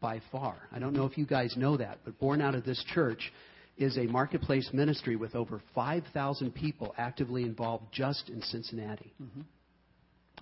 by 0.00 0.22
far. 0.32 0.56
I 0.72 0.78
don't 0.78 0.94
know 0.94 1.04
if 1.04 1.18
you 1.18 1.26
guys 1.26 1.54
know 1.58 1.76
that, 1.76 1.98
but 2.02 2.18
born 2.18 2.40
out 2.40 2.54
of 2.54 2.64
this 2.64 2.82
church 2.94 3.30
is 3.76 3.98
a 3.98 4.04
marketplace 4.04 4.70
ministry 4.72 5.16
with 5.16 5.34
over 5.34 5.60
5,000 5.74 6.54
people 6.54 6.94
actively 6.96 7.42
involved 7.42 7.84
just 7.92 8.30
in 8.30 8.40
Cincinnati. 8.40 9.12
Mm-hmm. 9.22 9.42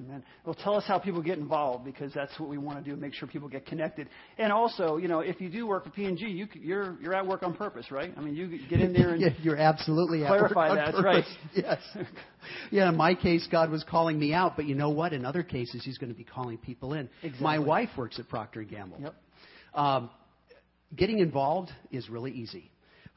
Amen. 0.01 0.25
Well, 0.47 0.55
tell 0.55 0.75
us 0.75 0.85
how 0.87 0.99
people 0.99 1.21
get 1.21 1.37
involved 1.37 1.85
because 1.85 2.15
that's 2.15 2.39
what 2.41 2.49
we 2.49 2.57
want 2.57 2.83
to 2.83 2.91
do. 2.91 2.97
Make 2.97 3.13
sure 3.13 3.29
people 3.29 3.49
get 3.49 3.67
connected. 3.67 4.09
And 4.39 4.51
also, 4.51 4.97
you 4.97 5.07
know, 5.07 5.21
if 5.21 5.39
you 5.39 5.51
do 5.51 5.67
work 5.67 5.85
for 5.85 5.91
P 5.91 6.07
and 6.07 6.17
G, 6.17 6.27
you, 6.27 6.49
you're 6.55 6.97
you're 7.01 7.15
at 7.15 7.27
work 7.27 7.43
on 7.43 7.55
purpose, 7.55 7.91
right? 7.91 8.13
I 8.17 8.21
mean, 8.21 8.35
you 8.35 8.59
get 8.69 8.81
in 8.81 8.95
there 8.95 9.11
and 9.11 9.21
yeah, 9.21 9.29
you're 9.43 9.59
absolutely 9.59 10.21
clarify 10.21 10.75
that. 10.75 10.93
That's 10.93 11.05
right. 11.05 11.25
Yes. 11.55 11.79
yeah. 12.71 12.89
In 12.89 12.97
my 12.97 13.15
case, 13.15 13.47
God 13.53 13.71
was 13.71 13.85
calling 13.85 14.19
me 14.19 14.33
out, 14.33 14.57
but 14.57 14.65
you 14.65 14.75
know 14.75 14.89
what? 14.89 15.13
In 15.13 15.27
other 15.27 15.43
cases, 15.43 15.83
He's 15.85 15.99
going 15.99 16.11
to 16.11 16.17
be 16.17 16.25
calling 16.25 16.57
people 16.57 16.95
in. 16.95 17.11
Exactly. 17.23 17.45
My 17.45 17.59
wife 17.59 17.91
works 17.97 18.19
at 18.19 18.29
Procter 18.29 18.61
and 18.61 18.71
Gamble. 18.71 18.99
Yep. 19.03 19.15
Um, 19.75 20.11
getting 20.97 21.19
involved 21.19 21.71
is 21.91 22.09
really 22.09 22.33
easy. 22.33 22.72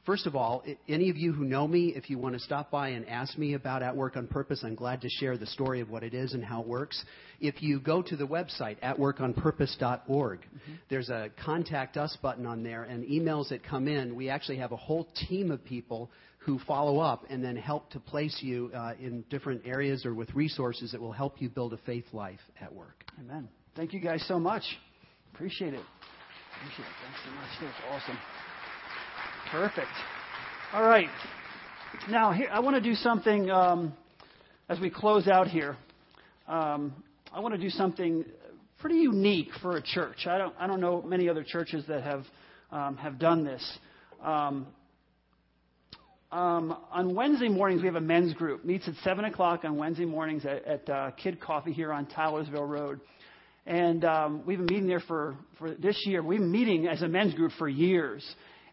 First 0.06 0.26
of 0.26 0.36
all, 0.36 0.62
any 0.88 1.10
of 1.10 1.16
you 1.16 1.32
who 1.32 1.44
know 1.44 1.66
me, 1.66 1.88
if 1.96 2.08
you 2.08 2.16
want 2.16 2.34
to 2.36 2.40
stop 2.40 2.70
by 2.70 2.90
and 2.90 3.08
ask 3.08 3.36
me 3.36 3.54
about 3.54 3.82
At 3.82 3.96
Work 3.96 4.16
on 4.16 4.28
Purpose, 4.28 4.62
I'm 4.62 4.76
glad 4.76 5.00
to 5.00 5.08
share 5.08 5.36
the 5.36 5.46
story 5.46 5.80
of 5.80 5.90
what 5.90 6.04
it 6.04 6.14
is 6.14 6.32
and 6.32 6.44
how 6.44 6.60
it 6.60 6.68
works. 6.68 7.04
If 7.40 7.60
you 7.60 7.80
go 7.80 8.02
to 8.02 8.14
the 8.16 8.26
website, 8.26 8.78
atworkonpurpose.org, 8.82 10.38
mm-hmm. 10.38 10.72
there's 10.88 11.08
a 11.08 11.30
contact 11.44 11.96
us 11.96 12.16
button 12.22 12.46
on 12.46 12.62
there, 12.62 12.84
and 12.84 13.02
emails 13.04 13.48
that 13.48 13.64
come 13.64 13.88
in, 13.88 14.14
we 14.14 14.28
actually 14.28 14.58
have 14.58 14.70
a 14.70 14.76
whole 14.76 15.08
team 15.28 15.50
of 15.50 15.64
people 15.64 16.08
who 16.38 16.60
follow 16.60 17.00
up 17.00 17.24
and 17.28 17.42
then 17.42 17.56
help 17.56 17.90
to 17.90 17.98
place 17.98 18.38
you 18.40 18.70
uh, 18.76 18.92
in 19.00 19.24
different 19.28 19.62
areas 19.66 20.06
or 20.06 20.14
with 20.14 20.32
resources 20.36 20.92
that 20.92 21.00
will 21.00 21.10
help 21.10 21.42
you 21.42 21.48
build 21.48 21.72
a 21.72 21.78
faith 21.78 22.06
life 22.12 22.38
at 22.60 22.72
work. 22.72 23.02
Amen. 23.18 23.48
Thank 23.74 23.92
you 23.92 23.98
guys 23.98 24.24
so 24.28 24.38
much. 24.38 24.62
Appreciate 25.34 25.74
it. 25.74 25.82
Appreciate 26.54 26.86
it. 26.86 26.94
Thanks 27.02 27.20
so 27.24 27.30
much. 27.32 27.48
That's 27.60 28.04
awesome. 28.04 28.18
Perfect. 29.50 29.86
All 30.72 30.82
right. 30.82 31.08
Now, 32.10 32.32
here, 32.32 32.48
I 32.50 32.58
want 32.58 32.74
to 32.74 32.82
do 32.82 32.94
something 32.94 33.48
um, 33.48 33.94
as 34.68 34.80
we 34.80 34.90
close 34.90 35.28
out 35.28 35.46
here. 35.46 35.76
Um, 36.48 36.92
I 37.32 37.38
want 37.38 37.54
to 37.54 37.60
do 37.60 37.70
something 37.70 38.24
pretty 38.80 38.96
unique 38.96 39.50
for 39.62 39.76
a 39.76 39.82
church. 39.82 40.26
I 40.26 40.36
don't, 40.36 40.54
I 40.58 40.66
don't 40.66 40.80
know 40.80 41.00
many 41.00 41.28
other 41.28 41.44
churches 41.44 41.84
that 41.86 42.02
have, 42.02 42.24
um, 42.72 42.96
have 42.96 43.20
done 43.20 43.44
this. 43.44 43.78
Um, 44.20 44.66
um, 46.32 46.76
on 46.90 47.14
Wednesday 47.14 47.48
mornings, 47.48 47.82
we 47.82 47.86
have 47.86 47.96
a 47.96 48.00
men's 48.00 48.34
group. 48.34 48.64
Meets 48.64 48.88
at 48.88 48.94
7 49.04 49.26
o'clock 49.26 49.64
on 49.64 49.76
Wednesday 49.76 50.06
mornings 50.06 50.44
at, 50.44 50.64
at 50.64 50.90
uh, 50.90 51.10
Kidd 51.12 51.40
Coffee 51.40 51.72
here 51.72 51.92
on 51.92 52.06
Tylersville 52.06 52.68
Road. 52.68 53.00
And 53.64 54.04
um, 54.04 54.42
we've 54.44 54.58
been 54.58 54.66
meeting 54.66 54.88
there 54.88 55.02
for, 55.06 55.36
for 55.58 55.72
this 55.72 56.02
year. 56.04 56.20
We've 56.22 56.40
been 56.40 56.50
meeting 56.50 56.88
as 56.88 57.02
a 57.02 57.08
men's 57.08 57.34
group 57.34 57.52
for 57.58 57.68
years. 57.68 58.24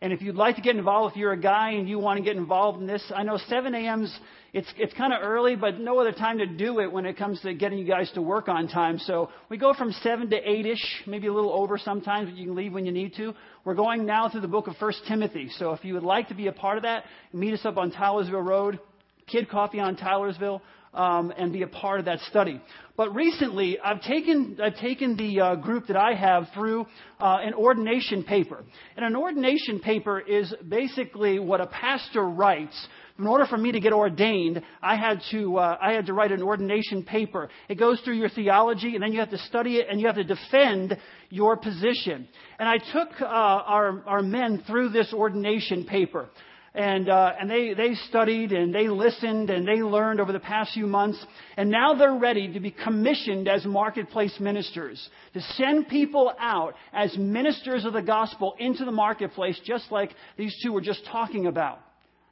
And 0.03 0.11
if 0.11 0.21
you'd 0.21 0.35
like 0.35 0.57
to 0.57 0.61
get 0.61 0.75
involved, 0.75 1.13
if 1.13 1.17
you're 1.17 1.31
a 1.31 1.39
guy 1.39 1.71
and 1.71 1.87
you 1.87 1.97
want 1.97 2.17
to 2.17 2.23
get 2.25 2.35
involved 2.35 2.81
in 2.81 2.87
this, 2.87 3.01
I 3.15 3.23
know 3.23 3.37
7 3.47 3.73
a.m.'s, 3.73 4.13
it's, 4.51 4.67
it's 4.77 4.93
kind 4.95 5.13
of 5.13 5.19
early, 5.23 5.55
but 5.55 5.79
no 5.79 5.97
other 5.97 6.11
time 6.11 6.39
to 6.39 6.45
do 6.45 6.81
it 6.81 6.91
when 6.91 7.05
it 7.05 7.17
comes 7.17 7.39
to 7.43 7.53
getting 7.53 7.77
you 7.77 7.87
guys 7.87 8.11
to 8.15 8.21
work 8.21 8.49
on 8.49 8.67
time. 8.67 8.99
So 8.99 9.29
we 9.47 9.57
go 9.57 9.73
from 9.73 9.93
7 9.93 10.29
to 10.29 10.35
8-ish, 10.35 11.03
maybe 11.07 11.27
a 11.27 11.33
little 11.33 11.53
over 11.53 11.77
sometimes, 11.77 12.29
but 12.29 12.37
you 12.37 12.47
can 12.47 12.53
leave 12.53 12.73
when 12.73 12.85
you 12.85 12.91
need 12.91 13.15
to. 13.15 13.33
We're 13.63 13.75
going 13.75 14.05
now 14.05 14.27
through 14.27 14.41
the 14.41 14.49
book 14.49 14.67
of 14.67 14.75
1 14.77 14.91
Timothy. 15.07 15.49
So 15.57 15.71
if 15.71 15.85
you 15.85 15.93
would 15.93 16.03
like 16.03 16.27
to 16.27 16.35
be 16.35 16.47
a 16.47 16.51
part 16.51 16.75
of 16.75 16.83
that, 16.83 17.05
meet 17.31 17.53
us 17.53 17.61
up 17.63 17.77
on 17.77 17.89
Tylersville 17.89 18.45
Road, 18.45 18.81
Kidd 19.27 19.49
Coffee 19.49 19.79
on 19.79 19.95
Tylersville 19.95 20.59
um, 20.93 21.33
and 21.37 21.51
be 21.51 21.63
a 21.63 21.67
part 21.67 21.99
of 21.99 22.05
that 22.05 22.19
study. 22.21 22.61
But 22.95 23.13
recently, 23.15 23.79
I've 23.79 24.01
taken, 24.01 24.59
I've 24.61 24.77
taken 24.77 25.17
the 25.17 25.39
uh, 25.39 25.55
group 25.55 25.87
that 25.87 25.97
I 25.97 26.13
have 26.13 26.47
through 26.53 26.81
uh, 27.19 27.37
an 27.41 27.53
ordination 27.53 28.23
paper. 28.23 28.63
And 28.95 29.05
an 29.05 29.15
ordination 29.15 29.79
paper 29.79 30.19
is 30.19 30.53
basically 30.67 31.39
what 31.39 31.61
a 31.61 31.67
pastor 31.67 32.23
writes 32.23 32.87
in 33.19 33.27
order 33.27 33.45
for 33.45 33.57
me 33.57 33.71
to 33.71 33.79
get 33.79 33.93
ordained, 33.93 34.61
I 34.81 34.95
had 34.95 35.21
to 35.31 35.57
uh, 35.57 35.77
I 35.79 35.93
had 35.93 36.07
to 36.07 36.13
write 36.13 36.31
an 36.31 36.41
ordination 36.41 37.03
paper. 37.03 37.49
It 37.69 37.75
goes 37.75 37.99
through 38.01 38.15
your 38.15 38.29
theology, 38.29 38.95
and 38.95 39.03
then 39.03 39.13
you 39.13 39.19
have 39.19 39.29
to 39.29 39.37
study 39.37 39.77
it, 39.77 39.87
and 39.89 39.99
you 40.01 40.07
have 40.07 40.15
to 40.15 40.23
defend 40.23 40.97
your 41.29 41.55
position. 41.55 42.27
And 42.57 42.67
I 42.67 42.77
took 42.79 43.21
uh, 43.21 43.25
our 43.25 44.03
our 44.07 44.23
men 44.23 44.63
through 44.65 44.89
this 44.89 45.13
ordination 45.13 45.85
paper 45.85 46.27
and 46.75 47.07
uh, 47.07 47.33
and 47.39 47.49
they 47.49 47.73
they 47.73 47.93
studied 48.09 48.51
and 48.51 48.73
they 48.73 48.87
listened 48.87 49.49
and 49.49 49.67
they 49.67 49.83
learned 49.83 50.19
over 50.19 50.31
the 50.31 50.39
past 50.39 50.73
few 50.73 50.87
months, 50.87 51.23
and 51.55 51.69
now 51.69 51.93
they're 51.93 52.15
ready 52.15 52.51
to 52.53 52.59
be 52.59 52.71
commissioned 52.71 53.47
as 53.47 53.63
marketplace 53.65 54.35
ministers 54.39 55.09
to 55.33 55.41
send 55.55 55.87
people 55.87 56.33
out 56.39 56.73
as 56.91 57.15
ministers 57.17 57.85
of 57.85 57.93
the 57.93 58.01
gospel 58.01 58.55
into 58.57 58.85
the 58.85 58.91
marketplace, 58.91 59.59
just 59.63 59.91
like 59.91 60.11
these 60.37 60.55
two 60.63 60.71
were 60.71 60.81
just 60.81 61.05
talking 61.05 61.45
about. 61.45 61.79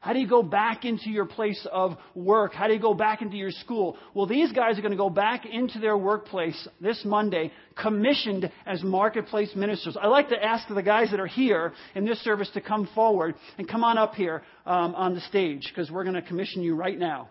How 0.02 0.14
do 0.14 0.20
you 0.20 0.28
go 0.28 0.42
back 0.42 0.84
into 0.84 1.12
your 1.12 1.26
place 1.26 1.66
of 1.72 1.96
work? 2.16 2.56
How 2.56 2.68
do 2.68 2.74
you 2.74 2.80
go 2.80 2.96
back 2.96 3.22
into 3.22 3.38
your 3.38 3.52
school? 3.52 3.98
Well, 4.16 4.26
these 4.26 4.52
guys 4.52 4.80
are 4.80 4.82
going 4.82 4.94
to 4.94 4.98
go 4.98 5.12
back 5.12 5.46
into 5.46 5.78
their 5.78 5.96
workplace 5.96 6.68
this 6.82 7.00
Monday, 7.06 7.52
commissioned 7.80 8.52
as 8.66 8.82
marketplace 8.82 9.52
ministers. 9.56 9.96
I'd 10.02 10.08
like 10.08 10.30
to 10.30 10.44
ask 10.44 10.68
the 10.68 10.82
guys 10.82 11.12
that 11.12 11.20
are 11.20 11.28
here 11.28 11.74
in 11.94 12.04
this 12.04 12.20
service 12.24 12.50
to 12.56 12.62
come 12.62 12.90
forward 12.96 13.36
and 13.60 13.70
come 13.70 13.84
on 13.84 14.00
up 14.00 14.16
here 14.16 14.42
um, 14.66 14.96
on 14.96 15.14
the 15.14 15.22
stage 15.22 15.70
because 15.70 15.92
we're 15.92 16.04
going 16.04 16.16
to 16.16 16.24
commission 16.24 16.64
you 16.64 16.74
right 16.74 16.98
now. 16.98 17.30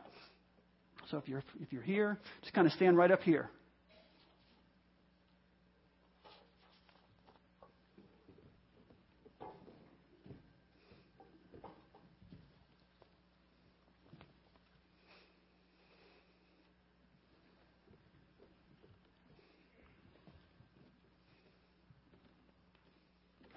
So 1.10 1.16
if 1.18 1.26
you're, 1.26 1.42
if 1.60 1.72
you're 1.72 1.82
here, 1.82 2.18
just 2.42 2.54
kind 2.54 2.68
of 2.68 2.72
stand 2.74 2.96
right 2.96 3.10
up 3.10 3.22
here. 3.22 3.50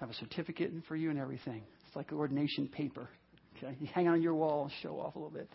Have 0.04 0.10
a 0.10 0.18
certificate 0.18 0.70
for 0.86 0.96
you 0.96 1.08
and 1.08 1.18
everything. 1.18 1.62
It's 1.86 1.96
like 1.96 2.12
ordination 2.12 2.68
paper. 2.68 3.08
Okay, 3.56 3.74
you 3.80 3.88
hang 3.94 4.06
on 4.06 4.20
your 4.20 4.34
wall 4.34 4.64
and 4.64 4.72
show 4.82 5.00
off 5.00 5.14
a 5.14 5.18
little 5.18 5.32
bit. 5.32 5.48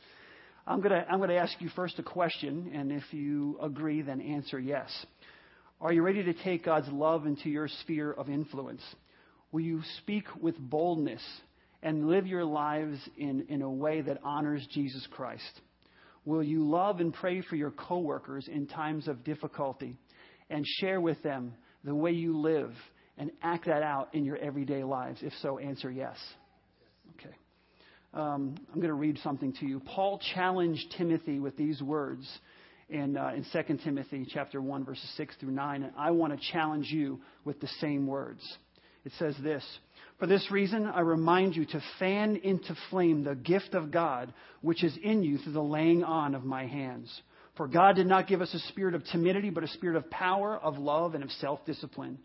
I'm 0.66 0.82
gonna 0.82 1.06
I'm 1.08 1.20
gonna 1.20 1.36
ask 1.36 1.54
you 1.60 1.70
first 1.76 2.00
a 2.00 2.04
question, 2.04 2.72
and 2.74 2.92
if 2.92 3.04
you 3.12 3.60
agree, 3.62 4.02
then 4.02 4.20
answer 4.20 4.60
yes. 4.60 4.90
Are 5.80 5.94
you 5.94 6.02
ready 6.02 6.24
to 6.24 6.34
take 6.34 6.66
God's 6.66 6.88
love 6.88 7.28
into 7.28 7.48
your 7.48 7.68
sphere 7.68 8.12
of 8.12 8.28
influence? 8.28 8.82
Will 9.52 9.62
you 9.62 9.84
speak 10.00 10.26
with 10.42 10.58
boldness 10.58 11.22
and 11.84 12.08
live 12.08 12.26
your 12.26 12.44
lives 12.44 12.98
in, 13.18 13.46
in 13.50 13.62
a 13.62 13.70
way 13.70 14.02
that 14.02 14.18
honors 14.24 14.68
Jesus 14.72 15.06
Christ? 15.12 15.62
Will 16.26 16.42
you 16.42 16.68
love 16.68 17.02
and 17.02 17.14
pray 17.14 17.42
for 17.42 17.56
your 17.56 17.72
coworkers 17.72 18.48
in 18.48 18.66
times 18.66 19.08
of 19.08 19.24
difficulty 19.24 19.96
and 20.50 20.66
share 20.80 21.00
with 21.00 21.22
them 21.22 21.54
the 21.84 21.94
way 21.94 22.12
you 22.12 22.40
live 22.40 22.74
and 23.20 23.30
act 23.44 23.68
that 23.68 23.84
out 23.84 24.16
in 24.16 24.26
your 24.26 24.38
everyday 24.38 24.84
lives? 24.84 25.20
If 25.22 25.34
so, 25.42 25.60
answer 25.60 25.92
yes. 25.92 26.18
Okay. 27.20 27.36
Um, 28.14 28.56
I'm 28.70 28.76
going 28.76 28.88
to 28.88 28.94
read 28.94 29.20
something 29.24 29.54
to 29.60 29.68
you. 29.68 29.82
Paul 29.82 30.20
challenged 30.34 30.96
Timothy 30.98 31.40
with 31.40 31.56
these 31.56 31.80
words 31.82 32.28
in, 32.90 33.18
uh, 33.18 33.34
in 33.36 33.46
2 33.52 33.78
Timothy 33.84 34.26
chapter 34.28 34.60
1, 34.62 34.86
verses 34.86 35.08
6 35.18 35.36
through 35.40 35.52
9, 35.52 35.84
and 35.84 35.94
I 35.96 36.12
want 36.12 36.34
to 36.34 36.52
challenge 36.52 36.88
you 36.90 37.20
with 37.46 37.60
the 37.60 37.70
same 37.80 38.08
words. 38.08 38.42
It 39.06 39.12
says 39.20 39.36
this 39.44 39.64
For 40.20 40.26
this 40.26 40.50
reason, 40.52 40.88
I 40.88 41.02
remind 41.02 41.56
you 41.56 41.66
to 41.66 41.82
fan 42.00 42.38
into 42.38 42.76
flame 42.90 43.24
the 43.24 43.36
gift 43.36 43.74
of 43.74 43.92
God 43.92 44.34
which 44.62 44.84
is 44.84 44.98
in 45.02 45.24
you 45.24 45.38
through 45.38 45.54
the 45.54 45.62
laying 45.62 46.04
on 46.04 46.36
of 46.36 46.44
my 46.44 46.66
hands. 46.66 47.22
For 47.56 47.68
God 47.68 47.96
did 47.96 48.08
not 48.08 48.28
give 48.28 48.42
us 48.42 48.54
a 48.54 48.60
spirit 48.70 48.96
of 48.96 49.04
timidity, 49.06 49.50
but 49.50 49.64
a 49.64 49.68
spirit 49.68 49.98
of 49.98 50.10
power, 50.10 50.56
of 50.58 50.78
love, 50.78 51.14
and 51.14 51.24
of 51.24 51.32
self 51.32 51.66
discipline. 51.66 52.18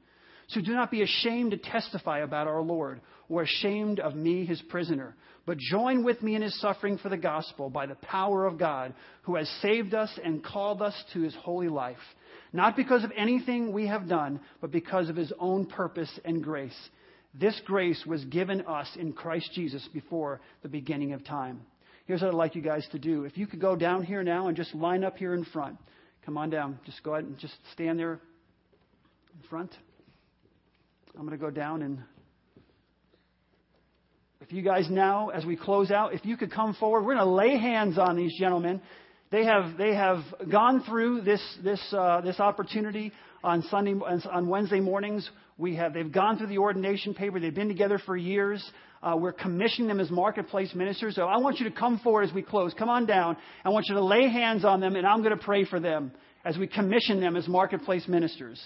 So 0.49 0.61
do 0.61 0.73
not 0.73 0.91
be 0.91 1.03
ashamed 1.03 1.53
to 1.53 1.57
testify 1.57 2.21
about 2.21 2.47
our 2.47 2.63
Lord, 2.63 3.01
or 3.29 3.43
ashamed 3.43 4.01
of 4.01 4.15
me, 4.15 4.45
his 4.45 4.61
prisoner, 4.63 5.15
but 5.47 5.59
join 5.59 6.05
with 6.05 6.23
me 6.23 6.35
in 6.35 6.43
his 6.43 6.59
suffering 6.61 6.99
for 6.99 7.09
the 7.09 7.17
gospel 7.17 7.71
by 7.71 7.87
the 7.87 7.95
power 7.97 8.47
of 8.47 8.59
God, 8.59 8.95
who 9.23 9.37
has 9.37 9.49
saved 9.63 9.95
us 9.95 10.11
and 10.23 10.45
called 10.45 10.83
us 10.83 10.95
to 11.13 11.21
his 11.21 11.35
holy 11.35 11.69
life, 11.69 11.97
not 12.53 12.77
because 12.77 13.05
of 13.05 13.13
anything 13.17 13.73
we 13.73 13.87
have 13.87 14.09
done, 14.09 14.41
but 14.61 14.71
because 14.71 15.09
of 15.09 15.17
his 15.17 15.33
own 15.39 15.67
purpose 15.67 16.11
and 16.25 16.43
grace. 16.43 16.77
This 17.35 17.61
grace 17.65 18.05
was 18.07 18.25
given 18.27 18.63
us 18.63 18.89
in 18.99 19.13
Christ 19.13 19.51
Jesus 19.55 19.87
before 19.93 20.41
the 20.63 20.69
beginning 20.69 21.13
of 21.15 21.25
time. 21.25 21.61
Here's 22.07 22.21
what 22.21 22.29
I'd 22.29 22.35
like 22.35 22.55
you 22.55 22.63
guys 22.63 22.87
to 22.93 22.99
do. 22.99 23.25
If 23.25 23.37
you 23.39 23.47
could 23.47 23.61
go 23.61 23.77
down 23.77 24.05
here 24.05 24.23
now 24.23 24.49
and 24.49 24.57
just 24.57 24.75
line 24.75 25.05
up 25.05 25.17
here 25.17 25.35
in 25.35 25.45
front. 25.45 25.79
Come 26.25 26.39
on 26.39 26.51
down. 26.51 26.79
Just 26.87 27.03
go 27.03 27.15
ahead 27.15 27.25
and 27.25 27.39
just 27.39 27.55
stand 27.73 27.99
there 27.99 28.13
in 28.13 29.49
front. 29.49 29.75
I'm 31.17 31.27
going 31.27 31.39
to 31.39 31.45
go 31.45 31.51
down 31.51 31.83
and 31.83 32.03
if 34.41 34.53
you 34.53 34.63
guys 34.63 34.89
now, 34.91 35.31
as 35.31 35.45
we 35.47 35.57
close 35.57 35.91
out, 35.91 36.13
if 36.13 36.27
you 36.27 36.37
could 36.37 36.53
come 36.53 36.75
forward, 36.75 37.07
we're 37.07 37.15
going 37.15 37.27
to 37.27 37.33
lay 37.33 37.57
hands 37.57 37.99
on 37.99 38.15
these 38.15 38.39
gentlemen. 38.39 38.83
They 39.31 39.45
have 39.47 39.79
they 39.79 39.95
have 39.95 40.19
gone 40.51 40.83
through 40.87 41.23
this 41.23 41.41
this 41.63 41.81
uh, 41.97 42.21
this 42.21 42.41
opportunity 42.41 43.11
on 43.43 43.63
Sunday 43.71 43.95
on 43.95 44.49
Wednesday 44.49 44.81
mornings. 44.81 45.29
We 45.57 45.77
have 45.77 45.95
they've 45.95 46.13
gone 46.13 46.37
through 46.37 46.49
the 46.49 46.59
ordination 46.59 47.15
paper. 47.15 47.41
They've 47.41 47.55
been 47.55 47.69
together 47.69 47.99
for 48.05 48.17
years. 48.17 48.63
Uh, 49.03 49.17
we're 49.17 49.33
commissioning 49.33 49.89
them 49.89 50.01
as 50.01 50.11
marketplace 50.11 50.75
ministers. 50.75 51.15
So 51.15 51.23
I 51.23 51.39
want 51.39 51.59
you 51.59 51.69
to 51.71 51.75
come 51.75 51.99
forward 52.01 52.29
as 52.29 52.35
we 52.35 52.43
close. 52.43 52.75
Come 52.75 52.91
on 52.91 53.07
down. 53.07 53.37
I 53.65 53.71
want 53.71 53.87
you 53.89 53.95
to 53.95 54.05
lay 54.05 54.29
hands 54.29 54.65
on 54.65 54.81
them, 54.81 54.95
and 54.95 55.07
I'm 55.07 55.23
going 55.23 55.37
to 55.37 55.43
pray 55.43 55.65
for 55.65 55.81
them 55.81 56.13
as 56.45 56.59
we 56.59 56.67
commission 56.67 57.21
them 57.21 57.35
as 57.37 57.49
marketplace 57.49 58.07
ministers. 58.09 58.63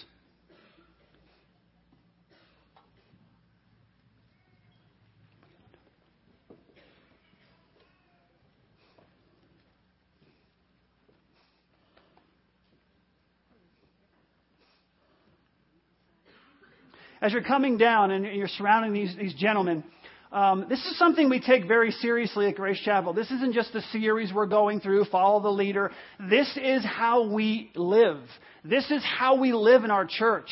As 17.21 17.33
you're 17.33 17.43
coming 17.43 17.77
down 17.77 18.11
and 18.11 18.25
you're 18.25 18.47
surrounding 18.47 18.93
these, 18.93 19.15
these 19.17 19.33
gentlemen, 19.33 19.83
um, 20.31 20.67
this 20.69 20.79
is 20.85 20.97
something 20.97 21.27
we 21.29 21.39
take 21.39 21.67
very 21.67 21.91
seriously 21.91 22.47
at 22.47 22.55
Grace 22.55 22.79
Chapel. 22.79 23.13
This 23.13 23.31
isn't 23.31 23.53
just 23.53 23.73
a 23.73 23.81
series 23.91 24.31
we're 24.31 24.45
going 24.45 24.79
through, 24.79 25.05
follow 25.05 25.41
the 25.41 25.49
leader. 25.49 25.91
This 26.29 26.55
is 26.61 26.85
how 26.85 27.31
we 27.31 27.71
live. 27.75 28.19
This 28.63 28.89
is 28.91 29.03
how 29.03 29.39
we 29.39 29.53
live 29.53 29.83
in 29.83 29.91
our 29.91 30.05
church. 30.05 30.49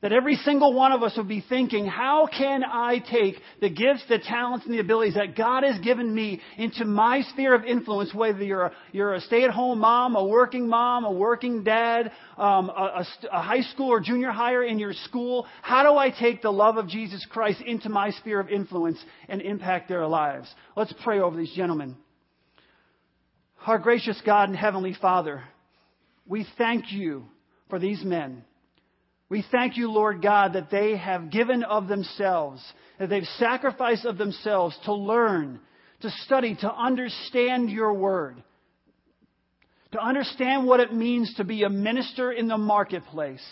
That 0.00 0.12
every 0.12 0.36
single 0.36 0.74
one 0.74 0.92
of 0.92 1.02
us 1.02 1.16
would 1.16 1.26
be 1.26 1.44
thinking, 1.48 1.84
how 1.84 2.28
can 2.28 2.62
I 2.62 3.00
take 3.00 3.34
the 3.60 3.68
gifts, 3.68 4.04
the 4.08 4.20
talents, 4.20 4.64
and 4.64 4.72
the 4.72 4.78
abilities 4.78 5.14
that 5.14 5.36
God 5.36 5.64
has 5.64 5.76
given 5.80 6.14
me 6.14 6.40
into 6.56 6.84
my 6.84 7.22
sphere 7.22 7.52
of 7.52 7.64
influence, 7.64 8.14
whether 8.14 8.44
you're 8.44 8.66
a, 8.66 8.72
you're 8.92 9.14
a 9.14 9.20
stay-at-home 9.22 9.80
mom, 9.80 10.14
a 10.14 10.24
working 10.24 10.68
mom, 10.68 11.04
a 11.04 11.10
working 11.10 11.64
dad, 11.64 12.12
um, 12.36 12.70
a, 12.70 13.02
a, 13.02 13.06
a 13.32 13.42
high 13.42 13.62
school 13.62 13.88
or 13.88 13.98
junior 13.98 14.30
higher 14.30 14.62
in 14.62 14.78
your 14.78 14.92
school. 14.92 15.48
How 15.62 15.82
do 15.82 15.98
I 15.98 16.10
take 16.10 16.42
the 16.42 16.52
love 16.52 16.76
of 16.76 16.86
Jesus 16.86 17.26
Christ 17.28 17.60
into 17.66 17.88
my 17.88 18.12
sphere 18.12 18.38
of 18.38 18.50
influence 18.50 19.04
and 19.28 19.42
impact 19.42 19.88
their 19.88 20.06
lives? 20.06 20.48
Let's 20.76 20.94
pray 21.02 21.18
over 21.18 21.36
these 21.36 21.52
gentlemen. 21.54 21.96
Our 23.66 23.80
gracious 23.80 24.22
God 24.24 24.48
and 24.48 24.56
Heavenly 24.56 24.94
Father, 24.94 25.42
we 26.24 26.46
thank 26.56 26.92
you 26.92 27.24
for 27.68 27.80
these 27.80 28.04
men. 28.04 28.44
We 29.30 29.44
thank 29.52 29.76
you, 29.76 29.90
Lord 29.90 30.22
God, 30.22 30.54
that 30.54 30.70
they 30.70 30.96
have 30.96 31.30
given 31.30 31.62
of 31.62 31.86
themselves, 31.86 32.62
that 32.98 33.10
they've 33.10 33.28
sacrificed 33.38 34.06
of 34.06 34.16
themselves 34.16 34.78
to 34.84 34.94
learn, 34.94 35.60
to 36.00 36.10
study, 36.24 36.56
to 36.60 36.72
understand 36.72 37.70
your 37.70 37.92
word, 37.92 38.42
to 39.92 40.00
understand 40.00 40.66
what 40.66 40.80
it 40.80 40.94
means 40.94 41.34
to 41.36 41.44
be 41.44 41.62
a 41.62 41.68
minister 41.68 42.32
in 42.32 42.48
the 42.48 42.56
marketplace. 42.56 43.44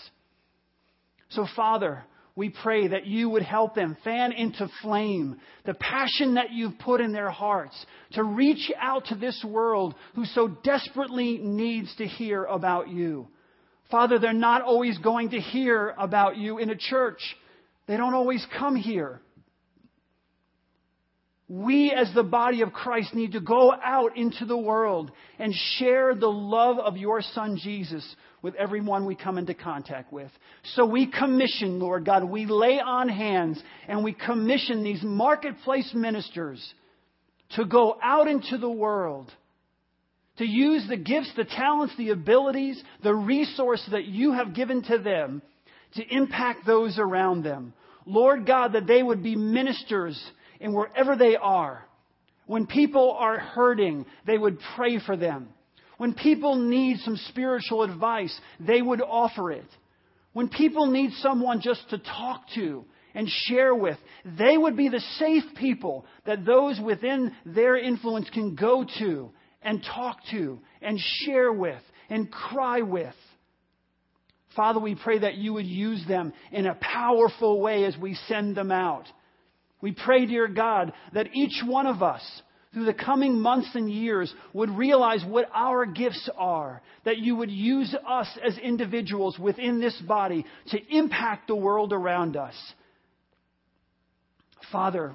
So, 1.29 1.47
Father, 1.55 2.05
We 2.37 2.51
pray 2.51 2.89
that 2.89 3.07
you 3.07 3.31
would 3.31 3.43
help 3.43 3.75
them 3.75 3.97
fan 4.05 4.33
into 4.33 4.69
flame 4.83 5.41
the 5.65 5.73
passion 5.73 6.35
that 6.35 6.53
you've 6.53 6.79
put 6.79 7.01
in 7.01 7.12
their 7.12 7.31
hearts 7.31 7.75
to 8.12 8.23
reach 8.23 8.71
out 8.79 9.07
to 9.07 9.15
this 9.15 9.43
world 9.43 9.95
who 10.15 10.27
so 10.27 10.47
desperately 10.62 11.39
needs 11.39 11.95
to 11.97 12.07
hear 12.07 12.45
about 12.45 12.91
you. 12.91 13.27
Father, 13.90 14.18
they're 14.18 14.33
not 14.33 14.62
always 14.62 14.99
going 14.99 15.31
to 15.31 15.40
hear 15.40 15.94
about 15.99 16.37
you 16.37 16.59
in 16.59 16.70
a 16.70 16.77
church. 16.77 17.20
They 17.87 17.96
don't 17.96 18.14
always 18.14 18.44
come 18.59 18.77
here. 18.77 19.20
We, 21.49 21.92
as 21.92 22.12
the 22.12 22.25
body 22.25 22.62
of 22.62 22.72
Christ, 22.72 23.14
need 23.14 23.33
to 23.33 23.40
go 23.40 23.72
out 23.72 24.16
into 24.16 24.44
the 24.44 24.57
world 24.57 25.12
and 25.38 25.55
share 25.79 26.12
the 26.14 26.27
love 26.27 26.79
of 26.81 26.96
your 26.96 27.22
Son 27.22 27.57
Jesus 27.62 28.05
with 28.42 28.57
everyone 28.57 29.07
we 29.07 29.14
come 29.14 29.38
into 29.38 29.55
contact 29.55 30.12
with. 30.12 30.31
So 30.75 30.85
we 30.85 31.07
commission, 31.07 31.79
Lord 31.79 32.05
God, 32.05 32.25
we 32.25 32.46
lay 32.46 32.81
on 32.81 33.09
hands 33.09 33.62
and 33.87 34.03
we 34.03 34.12
commission 34.12 34.83
these 34.83 35.03
marketplace 35.05 35.92
ministers 35.94 36.75
to 37.51 37.64
go 37.64 37.96
out 38.03 38.27
into 38.27 38.59
the 38.59 38.70
world, 38.70 39.31
to 40.38 40.44
use 40.44 40.87
the 40.88 40.96
gifts, 40.96 41.33
the 41.37 41.44
talents, 41.44 41.94
the 41.96 42.11
abilities, 42.11 42.83
the 43.03 43.14
resource 43.14 43.83
that 43.90 44.05
you 44.05 44.33
have 44.33 44.55
given 44.55 44.83
to 44.85 44.99
them 44.99 45.42
to 45.94 46.14
impact 46.14 46.66
those 46.66 46.99
around 46.99 47.42
them. 47.42 47.72
Lord 48.05 48.46
God, 48.46 48.75
that 48.75 48.87
they 48.87 49.03
would 49.03 49.22
be 49.22 49.35
ministers 49.35 50.22
in 50.61 50.72
wherever 50.72 51.16
they 51.16 51.37
are. 51.37 51.85
When 52.46 52.66
people 52.66 53.16
are 53.18 53.38
hurting, 53.38 54.07
they 54.27 54.38
would 54.38 54.59
pray 54.77 55.01
for 55.05 55.16
them. 55.16 55.49
When 55.99 56.14
people 56.14 56.57
need 56.57 56.99
some 57.01 57.16
spiritual 57.29 57.83
advice, 57.83 58.38
they 58.61 58.81
would 58.81 59.01
offer 59.01 59.51
it. 59.51 59.66
When 60.33 60.49
people 60.49 60.87
need 60.87 61.12
someone 61.14 61.61
just 61.62 61.88
to 61.90 61.99
talk 61.99 62.42
to 62.55 62.85
and 63.14 63.27
share 63.29 63.75
with, 63.75 63.96
they 64.38 64.57
would 64.59 64.77
be 64.77 64.90
the 64.90 65.01
safe 65.18 65.44
people 65.59 66.05
that 66.27 66.44
those 66.44 66.79
within 66.79 67.33
their 67.46 67.77
influence 67.79 68.29
can 68.31 68.55
go 68.55 68.85
to 68.99 69.31
and 69.67 69.85
talk 69.95 70.19
to 70.31 70.61
and 70.81 70.99
share 70.99 71.53
with 71.53 71.83
and 72.09 72.31
cry 72.31 72.81
with. 72.81 73.15
Father, 74.55 74.81
we 74.81 74.95
pray 74.95 75.19
that 75.19 75.35
you 75.35 75.53
would 75.55 75.67
use 75.67 76.03
them 76.09 76.33
in 76.53 76.67
a 76.67 76.79
powerful 76.81 77.61
way 77.61 77.85
as 77.85 77.95
we 77.99 78.15
send 78.29 78.57
them 78.57 78.71
out. 78.71 79.05
We 79.83 79.93
pray, 79.93 80.25
dear 80.25 80.49
God, 80.49 80.93
that 81.13 81.35
each 81.35 81.63
one 81.67 81.87
of 81.87 82.03
us 82.03 82.23
through 82.73 82.85
the 82.85 82.95
coming 82.95 83.41
months 83.41 83.69
and 83.75 83.91
years 83.91 84.33
would 84.53 84.71
realize 84.71 85.25
what 85.27 85.49
our 85.53 85.85
gifts 85.85 86.31
are, 86.39 86.81
that 87.05 87.19
you 87.19 87.35
would 87.37 87.51
use 87.51 87.95
us 88.09 88.29
as 88.47 88.57
individuals 88.59 89.39
within 89.39 89.81
this 89.81 90.01
body 90.07 90.47
to 90.69 90.79
impact 90.97 91.49
the 91.49 91.57
world 91.57 91.93
around 91.93 92.37
us. 92.37 92.55
Father, 94.71 95.15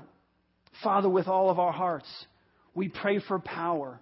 Father, 0.83 1.09
with 1.09 1.27
all 1.27 1.49
of 1.49 1.57
our 1.57 1.71
hearts, 1.71 2.07
we 2.75 2.89
pray 2.89 3.19
for 3.27 3.39
power. 3.39 3.99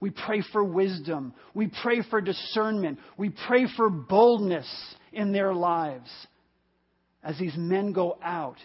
We 0.00 0.10
pray 0.10 0.42
for 0.52 0.62
wisdom. 0.62 1.34
We 1.54 1.70
pray 1.82 2.02
for 2.08 2.20
discernment. 2.20 2.98
We 3.16 3.30
pray 3.48 3.66
for 3.76 3.90
boldness 3.90 4.68
in 5.12 5.32
their 5.32 5.52
lives 5.52 6.10
as 7.22 7.38
these 7.38 7.56
men 7.56 7.92
go 7.92 8.18
out 8.22 8.58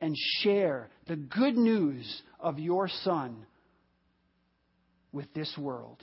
and 0.00 0.14
share 0.40 0.88
the 1.06 1.16
good 1.16 1.56
news 1.56 2.22
of 2.40 2.58
your 2.58 2.88
Son 2.88 3.46
with 5.12 5.32
this 5.32 5.52
world. 5.56 6.02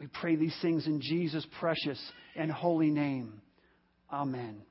We 0.00 0.06
pray 0.06 0.36
these 0.36 0.56
things 0.62 0.86
in 0.86 1.00
Jesus' 1.00 1.46
precious 1.58 2.00
and 2.36 2.50
holy 2.50 2.90
name. 2.90 3.40
Amen. 4.12 4.62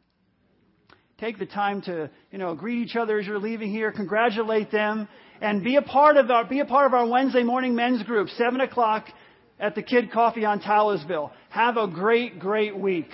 Take 1.19 1.39
the 1.39 1.47
time 1.47 1.82
to, 1.84 2.12
you 2.32 2.38
know, 2.38 2.53
greet 2.53 2.77
each 2.77 2.95
other 2.95 3.17
as 3.17 3.25
you're 3.25 3.39
leaving 3.39 3.71
here, 3.71 3.91
congratulate 3.91 4.69
them, 4.69 5.08
and 5.41 5.63
be 5.63 5.75
a 5.75 5.82
part 5.82 6.15
of 6.15 6.30
our, 6.30 6.45
be 6.45 6.60
a 6.60 6.65
part 6.65 6.86
of 6.86 6.93
our 6.93 7.08
Wednesday 7.08 7.41
morning 7.41 7.73
men's 7.73 8.03
group, 8.03 8.30
7 8.30 8.62
o'clock 8.62 9.08
at 9.60 9.73
the 9.73 9.82
Kidd 9.82 10.12
Coffee 10.12 10.45
on 10.45 10.60
Taylorsville. 10.60 11.32
Have 11.49 11.77
a 11.77 11.88
great, 11.88 12.38
great 12.39 12.77
week. 12.77 13.10